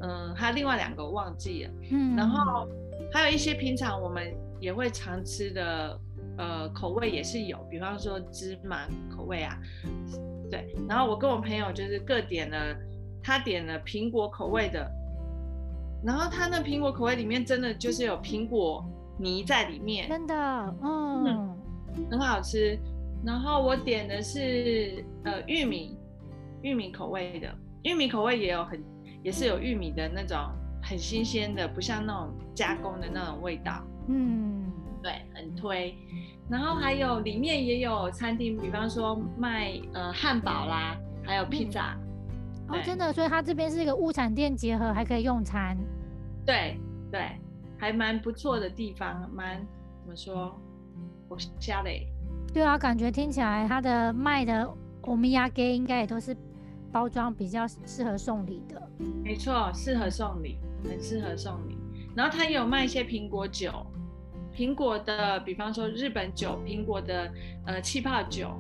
[0.03, 2.69] 嗯，还有另外两个忘记了，嗯，然后
[3.13, 6.01] 还有一些平常我们也会常吃的。
[6.37, 9.57] 呃，口味也是有，比方说芝麻口味啊，
[10.51, 10.75] 对。
[10.89, 12.77] 然后我跟我朋友就是各点了，
[13.23, 14.91] 他点了苹果口味的，
[16.05, 18.85] 然后他那苹果口味里面真的就是有苹果
[19.19, 20.35] 泥在里面，真的，
[20.83, 21.57] 嗯，
[22.11, 22.79] 很好吃。
[23.25, 25.99] 然后我点的是呃玉米，
[26.63, 28.83] 玉米口味的，玉米口味也有很，
[29.23, 30.39] 也是有玉米的那种
[30.83, 34.71] 很新鲜的，不像那种加工的那种味道，嗯。
[35.03, 35.95] 对，很推，
[36.49, 41.95] 然后还有里面也有餐厅，比方说卖呃汉堡啦，还有披萨。
[42.69, 45.77] 哦，真的，所以它这边是一个物产店结合，还可以用餐。
[46.47, 46.81] 对
[47.13, 47.33] 对，
[47.85, 49.59] 还蛮不错的地方，蛮
[50.01, 50.59] 怎么说？
[51.29, 52.07] 我家嘞。
[52.51, 54.67] 对啊，感觉听起来它的卖的
[55.03, 56.35] 欧米亚给应该也都是
[56.91, 58.81] 包装比较适合送礼的。
[59.23, 61.77] 没错，适合送礼，很适合送礼。
[62.17, 63.71] 然后它也有卖一些苹果酒。
[64.57, 67.31] 苹果的，比方说日本酒，苹果的
[67.67, 68.51] 呃气泡酒，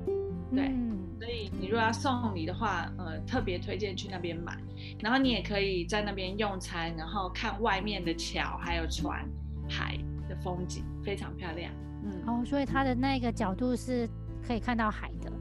[0.54, 0.70] 对，
[1.18, 4.56] 所以你如果要送礼的话，呃，特别推荐去那边买。
[5.00, 9.26] 然后你也可以在那边用餐，然后看外面的桥还有船
[9.68, 9.96] 海
[10.28, 11.72] 的风景，非常漂亮。
[12.04, 14.08] 嗯，哦，所以它的那个角度是
[14.46, 15.32] 可以看到海的。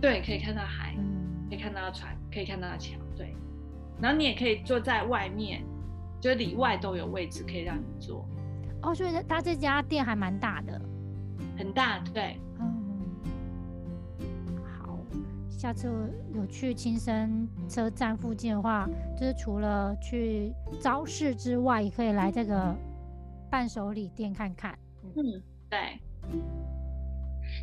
[0.00, 0.96] 对，可以看到海，
[1.50, 2.96] 可以看到船，可以看到桥。
[3.16, 3.34] 对，
[4.00, 5.62] 然后你也可以坐在外面，
[6.20, 8.26] 就里外都有位置可以让你坐。
[8.82, 10.80] 哦，所以它这家店还蛮大的，
[11.58, 12.38] 很大，对。
[15.62, 15.88] 下次
[16.34, 18.84] 有去青森车站附近的话，
[19.16, 22.74] 就是除了去招市之外，也可以来这个
[23.48, 24.76] 伴手礼店看看。
[25.14, 25.40] 嗯，
[25.70, 25.78] 对。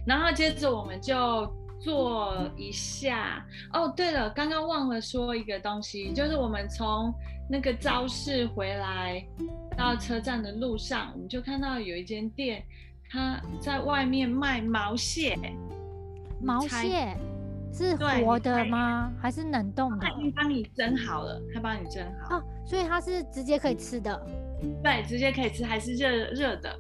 [0.08, 3.45] 然后接着我们就做一下。
[3.74, 7.14] 哦，对了，刚刚忘了说一个东西，就是我们从
[7.50, 9.22] 那个招市回来
[9.76, 12.64] 到车站的路上，我们就看到有一间店，
[13.10, 15.38] 它在外面卖毛蟹。
[16.41, 17.18] 毛蟹。
[17.72, 19.11] 是活的吗？
[19.22, 19.99] 还是冷冻的？
[20.01, 22.38] 他已经帮你蒸好了，他帮你蒸好。
[22.38, 24.28] 哦，所以它是直接可以吃的。
[24.84, 26.76] 对，直接可以吃，还是热热的。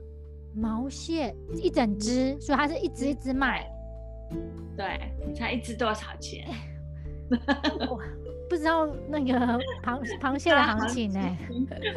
[0.55, 3.65] 毛蟹一整只，所以它是一只一只卖。
[4.75, 6.45] 对，才一只多少钱？
[8.49, 9.33] 不知道那个
[9.83, 11.19] 螃 螃蟹的行情呢？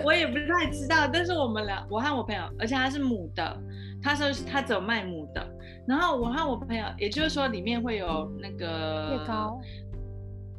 [0.04, 3.58] 我也不太知道，但是我们俩，我和我朋友，而且它是母的，
[4.02, 5.42] 他说他只有卖母的。
[5.86, 9.60] 然后我和我朋友，也就是说里面会有那个蟹膏，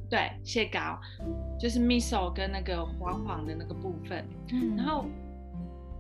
[0.10, 1.00] 对，蟹膏，
[1.60, 4.26] 就是 miso 跟那个黄黄的那个部分。
[4.52, 5.06] 嗯，然后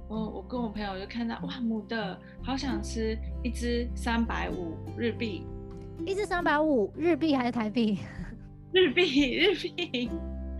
[0.09, 5.45] 我我跟我朋友就看到哇，母的好想吃，一只三百五日币，
[6.05, 7.99] 一只三百五日币还是台币？
[8.73, 10.09] 日币日币。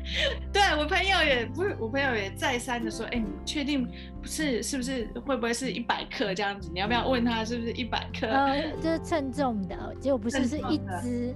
[0.51, 3.85] 对我朋友也不是，我朋友也再三的说，哎，你确定
[4.21, 4.61] 不是？
[4.61, 6.69] 是不是会不会是一百克这样子？
[6.73, 8.27] 你要不要问他是不是一百克？
[8.27, 11.35] 呃，就是称重的，结果不是，是一只，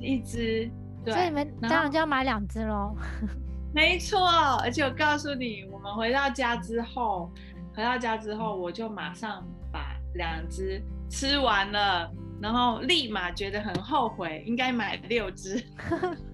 [0.00, 0.70] 一只。
[1.06, 2.96] 所以你们当然就要买两只喽。
[3.74, 4.26] 没错，
[4.62, 7.30] 而且我告诉你，我们回到家之后，
[7.74, 15.62] 回到家之后，我就马上把两只吃完了，然后立马觉得很后悔，应该买六只。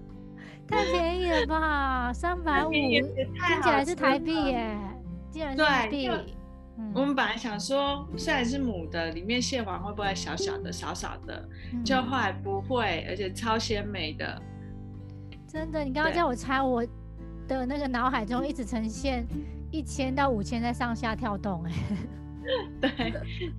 [0.71, 4.75] 太便宜了吧，三百五，听起来是台币耶，
[5.29, 6.09] 竟然是台币。
[6.95, 11.47] 我们本来想说，虽然是母的，里面蟹黄会不会小小的、少少的？
[11.83, 14.41] 就后来不会，而且超鲜美的。
[15.47, 16.83] 真的，你刚刚叫我猜，我
[17.47, 19.27] 的那个脑海中一直呈现
[19.69, 21.71] 一千到五千在上下跳动，哎。
[22.81, 23.13] 对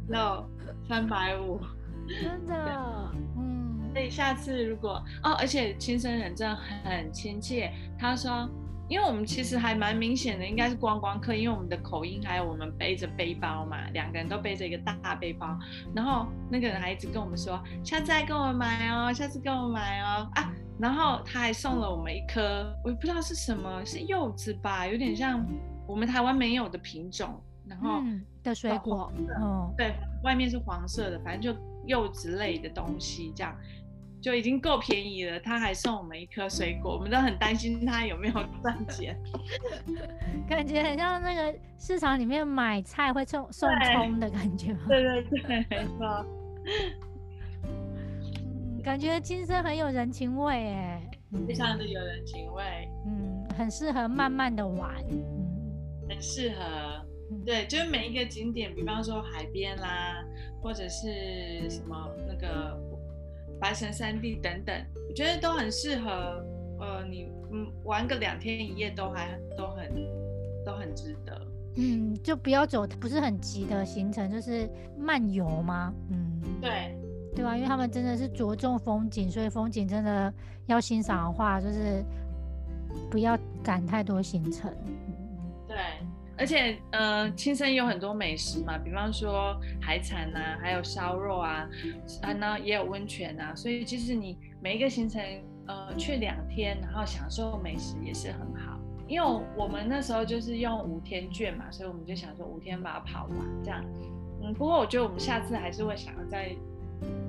[0.09, 0.45] ，no，
[0.89, 1.61] 三百五。
[2.09, 3.52] 真的，嗯。
[3.93, 7.71] 所以下次如果哦，而且亲生人真的很亲切。
[7.99, 8.49] 他说，
[8.89, 15.59] 因为我们其实还蛮明显的，应该是观光客，因为我们的口音还有我们背着背包嘛，两个人都背着一个大背包。
[15.95, 20.53] 然后那个人还一直跟我们说，下次再跟我买哦，下次跟我买哦啊。
[20.79, 25.47] 然后他还送了我们一颗，我也不知道是什么，是柚子吧，有点像
[25.87, 28.03] 我们台湾没有的品种，然后
[28.43, 33.57] 的水果，嗯，对，外面是黄色的，反正就柚子类的东西这样。
[34.23, 39.19] 就已经够便宜了，他还送我们一颗水果，我们都很担心他有没有赚钱。
[40.49, 44.77] 感觉很像那个市场里面买菜会送送葱的感觉。
[44.87, 46.25] 对对对，没错。
[48.85, 51.03] 感觉金生很有人情味哎，
[51.49, 52.63] 非常的有人情味。
[53.07, 54.95] 嗯，很适合慢慢的玩。
[55.11, 55.21] 嗯，
[56.09, 57.05] 很适合。
[57.45, 60.25] 对，就是每一个景点，比方说海边啦，
[60.61, 62.81] 或者是什么那个。
[63.63, 64.75] 白神山地等等，
[65.09, 66.11] 我觉得都很适合，
[66.81, 69.89] 呃，你嗯玩个两天一夜都还都很
[70.67, 71.41] 都很值得。
[71.77, 75.95] 嗯，就不要走不是很急的行程，就是漫游吗？
[76.11, 76.99] 嗯，对，
[77.37, 80.35] 对啊，因为他们真的是着重风景，所以风景真的
[80.67, 82.05] 要欣赏的话，就是
[83.09, 84.75] 不要赶太多行程。
[85.69, 85.77] 对。
[86.43, 91.69] 而且，呃，青森有很多美食嘛，比方说海产呐，还有烧肉啊，
[92.21, 95.23] 啊，那也有温泉啊，所以其实你每一个行程，
[95.69, 98.77] 呃，去两天，然后享受美食也是很好。
[99.07, 103.81] 因为我们那时候就是用五天券嘛，所以我们就想说五天把它跑完这样。
[104.43, 106.57] 嗯，不过我觉得我们下次还是会想要再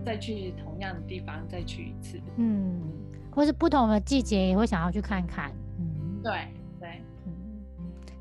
[0.03, 2.19] 再去同样的地方再去一次。
[2.37, 2.81] 嗯，
[3.29, 5.51] 或是不同的季节也会想要去看看。
[5.77, 6.31] 嗯，对。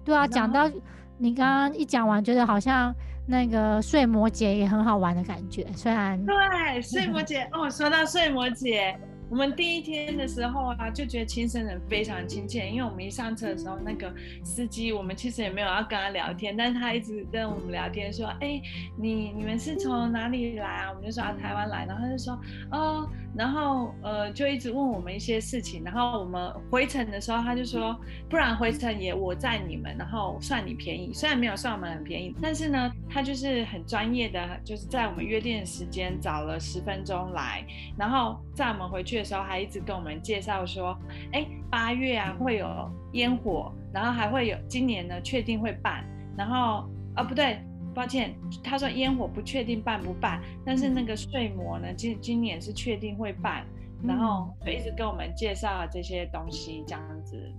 [0.04, 0.70] 对啊，讲到
[1.18, 2.94] 你刚刚一讲完，觉得好像
[3.26, 5.66] 那个睡魔节也很好玩的感觉。
[5.74, 8.96] 虽然对睡魔节哦，说到睡魔节，
[9.32, 14.14] 我们第一天的时候啊，就觉得亲生人非常亲切，因为我们一上车的时候，那个
[14.44, 18.60] 司机，我们其实也没有要跟他聊天，但是他一直跟我们聊天，说，哎，
[18.94, 20.90] 你你们是从哪里来啊？
[20.90, 22.38] 我们就说啊，台湾来，然后他就说，
[22.72, 37.64] 哦，然后呃，就一直问我们一些事情，然后我们回程的时候，他就说，不然回程也我载你们，然后算你便宜，虽然没有算我们很便宜，但是呢，他就是很专业的，就是在我们约定的时间早了十分钟来，
[37.96, 39.21] 然后在我们回去。
[39.24, 40.98] 时候还一直跟我们介绍说，
[41.32, 46.04] 哎，八月啊会有烟火，然后还会有今年呢确定会办，
[46.36, 47.58] 然后啊不对，
[47.94, 53.66] 抱歉，他说烟火不确定办不办，但是那个睡魔呢今今年是确定会办，
[54.02, 57.52] 然后就一直跟我们介绍这些东西这样子，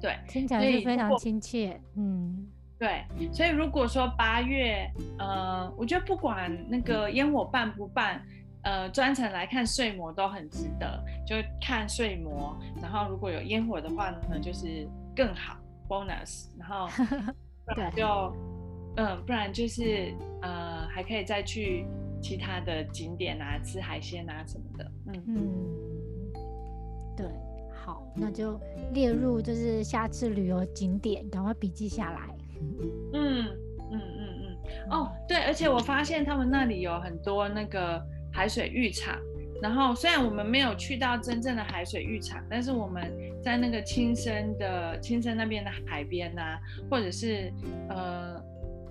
[0.00, 2.46] 对，听起来是非常亲切，嗯，
[2.78, 8.20] 对，所以如果说八月，呃，我觉得不管那个烟火办不办。
[8.68, 15.56] 呃，专程来看睡魔都很值得，就看睡魔，然后如果有烟火的话呢，就是更好
[15.88, 16.86] bonus，然后
[17.74, 18.06] 对，就
[18.96, 20.12] 嗯，不然就是
[20.42, 21.86] 呃，还可以再去
[22.20, 25.50] 其他的景点啊，吃海鲜啊什么的，嗯嗯，
[27.16, 27.26] 对，
[27.72, 28.60] 好，那就
[28.92, 32.20] 列入就是下次旅游景点，赶快笔记下来。
[33.14, 33.46] 嗯
[33.90, 38.06] 嗯嗯嗯，哦对，而且我发现他们那里有很多那个。
[38.38, 39.18] 海水浴场，
[39.60, 43.12] 然后虽然我们没有去到真正的海水浴场，但是我们
[43.42, 46.56] 在那个青森的青森那边的海边呐，
[46.88, 47.52] 或者是
[47.88, 48.40] 呃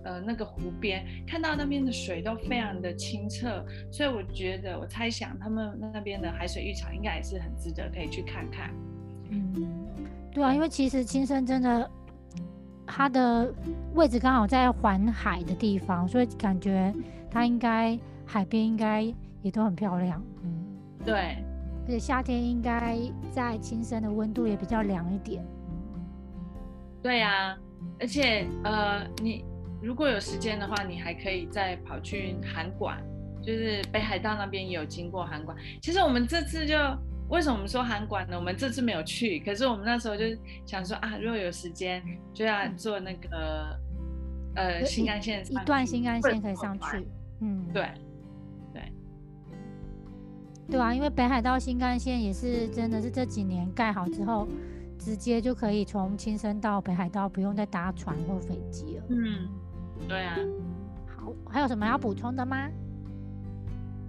[0.04, 8.70] 呃那个湖边，看到那边的水都非常的清澈，所以我觉得我猜想他们那边的海水浴场应该也是很值得可以去看看。
[9.30, 9.88] 嗯，
[10.34, 11.90] 对啊，因为其实青森真的
[12.86, 13.50] 它的
[13.94, 16.94] 位置刚好在环海的地方，所以感觉
[17.32, 19.10] 它应该海边应该。
[19.42, 20.66] 也都很漂亮，嗯，
[21.06, 21.38] 对，
[21.86, 22.98] 而且夏天应该
[23.32, 25.46] 在青森的温度也比较凉一点，
[27.02, 27.58] 对呀，
[28.00, 29.46] 而且呃，你
[29.82, 33.02] 如果有时间的话，你还可以再跑去函馆，
[33.42, 35.56] 就是北海道那边也有经过函馆。
[35.82, 36.76] 其实我们这次就
[37.30, 38.36] 为什么我们说函馆呢？
[38.36, 40.24] 我们这次没有去，可是我们那时候就
[40.66, 43.80] 想说啊，如果有时间就要坐那个
[44.56, 47.08] 呃新干线，一段新干线可以上去，
[47.42, 47.88] 嗯，对。
[50.70, 54.48] 对啊，因为北海道新干线也是真的是这几年盖好之后，
[55.00, 59.04] 直接就可以从青森到北海道，不用再搭船或飞机了。
[59.10, 59.48] 嗯，
[60.08, 60.36] 对啊。
[61.08, 62.70] 好，还有什么要补充的吗？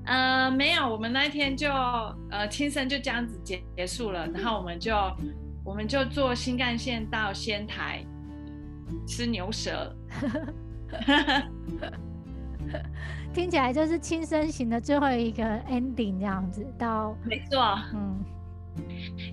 [0.04, 1.70] 呃，没有，我们那一天就
[2.30, 4.94] 呃青森就这样子结结束了，然后我们就
[5.62, 8.02] 我们就坐新干线到仙台
[9.06, 9.94] 吃牛舌。
[13.32, 18.24] 听起来就是轻身型的最后一个 ending 这样子，到没错，嗯，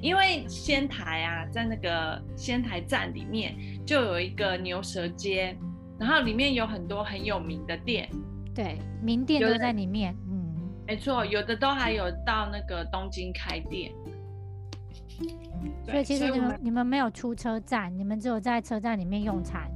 [0.02, 3.56] 因为仙台啊，在那个仙台站里面
[3.86, 5.58] 就有一个牛舌街，
[5.98, 8.10] 然后里面有很多很有名的店，
[8.54, 10.54] 对，名店都在里面，嗯，
[10.88, 13.92] 没错，有的都还有到那个东京开店，
[15.86, 19.72] 所以其实你们你们没有出车站，你们只有在车站里面用餐，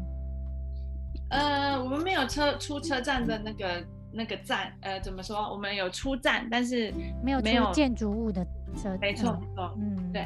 [1.29, 3.85] 呃，我们没有车出车站的那个。
[4.11, 5.37] 那个站，呃，怎么说？
[5.37, 6.91] 我们有出站，但是
[7.23, 8.43] 没有没有建筑物的
[8.75, 8.97] 车。
[8.99, 10.21] 没错，没错，嗯，对。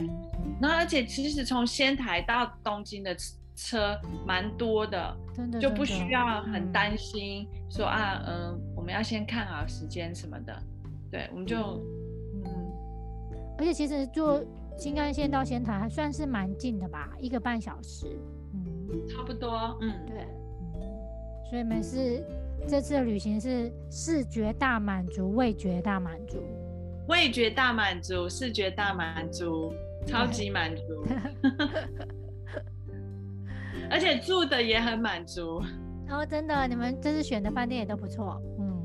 [0.61, 3.13] 然后，而且其实从仙台到东京的
[3.57, 10.57] 车蛮多的，真的就不需要很担心说啊，嗯，我们要先看好时间什么的。
[11.11, 11.57] 对，我们就，
[12.35, 12.43] 嗯。
[13.57, 14.41] 而且其实坐
[14.77, 18.07] 新干线到仙台还算是蛮近的吧，一个半小时。
[18.53, 19.77] 嗯，差不多。
[19.81, 20.25] 嗯，对。
[21.53, 22.25] 所以没事。
[22.67, 26.43] 这次的旅行是视觉大满足，味觉大满足，
[27.07, 29.71] 味觉大满足，视觉大满足，
[30.07, 31.05] 超级满足，
[33.87, 35.61] 而且住的也很满足。
[36.09, 38.41] 哦，真的，你们这次选的饭店也都不错。
[38.57, 38.83] 嗯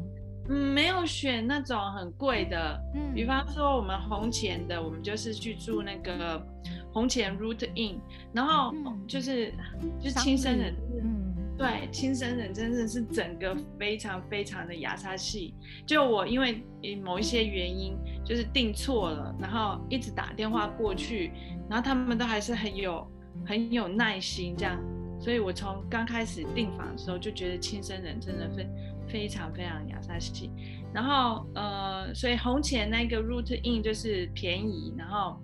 [0.51, 6.47] 嗯，没有选那种很贵的，嗯，比方说我们红前的，我们就是去住那个
[6.93, 7.99] 红前 Root Inn，
[8.31, 8.75] 然后
[9.07, 9.55] 就是
[9.99, 10.65] 就是亲生的，
[11.03, 11.28] 嗯。
[11.59, 15.53] 对，亲生人真的是整个非常非常的牙刷系。
[15.85, 16.65] 就我因为
[17.03, 21.33] 某一些原因就是订错了，然后一直打电话过去，
[21.69, 23.05] 然后他们都还是很有
[23.45, 24.81] 很有耐心这样，
[25.21, 28.69] 所以我从刚开始订房的时候就觉得亲生人真的非
[29.09, 30.53] 非常非常雅萨系。
[30.95, 35.43] 然后呃，所以红前那个 Root Inn 就是便宜，然后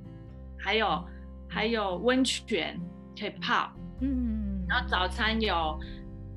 [0.56, 1.04] 还有
[1.48, 2.80] 还有温泉
[3.18, 5.76] 可以泡，嗯，然后早餐有。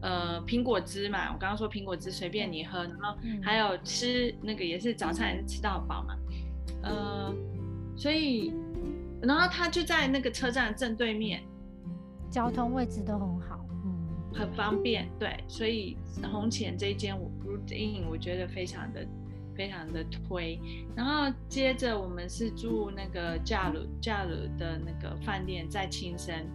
[0.07, 6.15] 呃，苹果汁嘛，我刚刚说苹果汁随便你喝，然后还有吃那个也是早餐也是吃到饱嘛，
[6.81, 7.35] 呃，
[7.97, 8.53] 所以
[9.21, 11.43] 然后他就在那个车站正对面，
[12.31, 15.97] 交通位置都很好，嗯，很方便，对，所以
[16.31, 19.05] 红前这一间 Root Inn 我觉得非常的
[19.57, 20.57] 非常的推，
[20.95, 26.47] 然后接着我们是住那个加鲁加鲁的那个饭店在青森。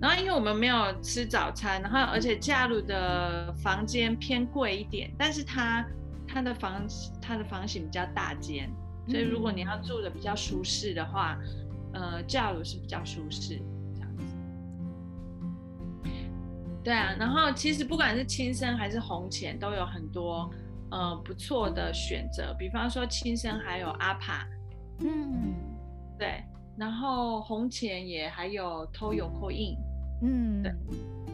[0.00, 5.86] 然后因为我们没有吃早餐，然后而且加鲁的房间偏贵一点，但是它
[6.26, 6.86] 它的房
[7.20, 8.70] 它的房型比较大间，
[9.06, 11.38] 所以如果你要住的比较舒适的话，
[11.92, 13.60] 呃，加鲁是比较舒适
[13.94, 14.24] 这样子。
[16.82, 20.50] 对啊，然后其实不管是青森还是红前，都有很多
[20.90, 24.46] 呃不错的选择，比方说青森还有阿帕，
[25.00, 25.52] 嗯，
[26.18, 26.42] 对，
[26.78, 29.76] 然后红前也还有 Toyoko Inn。
[30.22, 30.74] 嗯，对，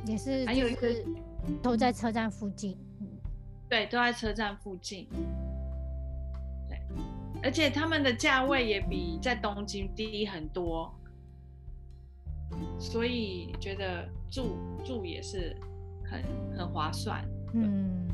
[0.07, 0.89] 也是，还有一个
[1.61, 2.79] 都在车站附近，
[3.69, 5.09] 对，都在车站附近，
[6.69, 6.81] 对，
[7.43, 10.95] 而且他们的价位也比在东京低很多，
[12.79, 15.57] 所以觉得住住也是
[16.05, 16.23] 很
[16.57, 18.09] 很划算，嗯，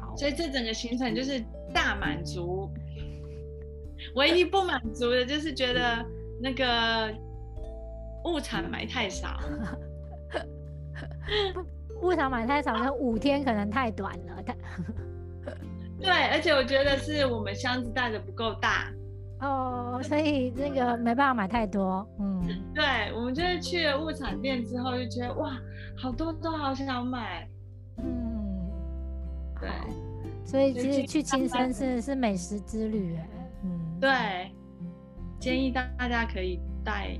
[0.00, 1.44] 好，所以这整个行程就是
[1.74, 2.70] 大满足，
[4.14, 6.02] 唯一不满足的就是觉得。
[6.42, 7.14] 那个
[8.24, 9.38] 物产买太少，
[12.02, 14.42] 物产买太少，那五天可能太短了。
[16.00, 18.90] 对，而且我觉得是我们箱子带的不够大
[19.40, 22.08] 哦，所以那个没办法买太多。
[22.18, 22.40] 嗯，
[22.74, 25.58] 对，我们就是去了物产店之后，就觉得哇，
[25.96, 27.46] 好多都好想买。
[27.98, 28.70] 嗯，
[29.60, 29.68] 对，
[30.44, 33.28] 所以其实去青山是是美食之旅，哎，
[33.64, 34.54] 嗯，对。
[35.40, 37.18] 建议大家可以带，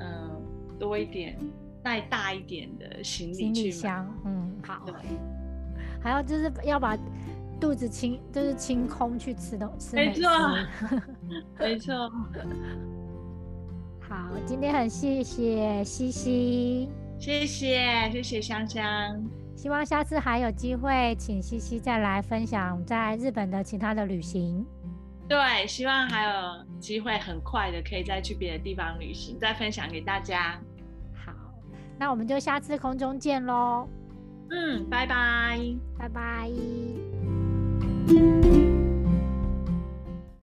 [0.00, 0.42] 嗯，
[0.78, 1.38] 多一点，
[1.82, 4.86] 带大一点的行李行李箱，嗯，好。
[6.02, 6.96] 还要就是要把
[7.60, 10.30] 肚子清，就是清空去吃东吃没错，
[11.60, 12.10] 没错。
[14.00, 16.88] 好，今天很谢谢西西，
[17.18, 19.22] 谢谢谢谢香香，
[19.54, 24.64] 希望下次还有机会请西西再来分享在日本的其他的旅行。
[25.30, 26.30] 对，希望还有
[26.80, 30.60] 机会很快的可以再去别的地方旅行，再分享给大家。
[31.24, 31.32] 好，
[31.96, 33.88] 那我们就下次空中见喽。
[34.50, 35.60] 嗯，拜拜，
[35.96, 36.50] 拜拜。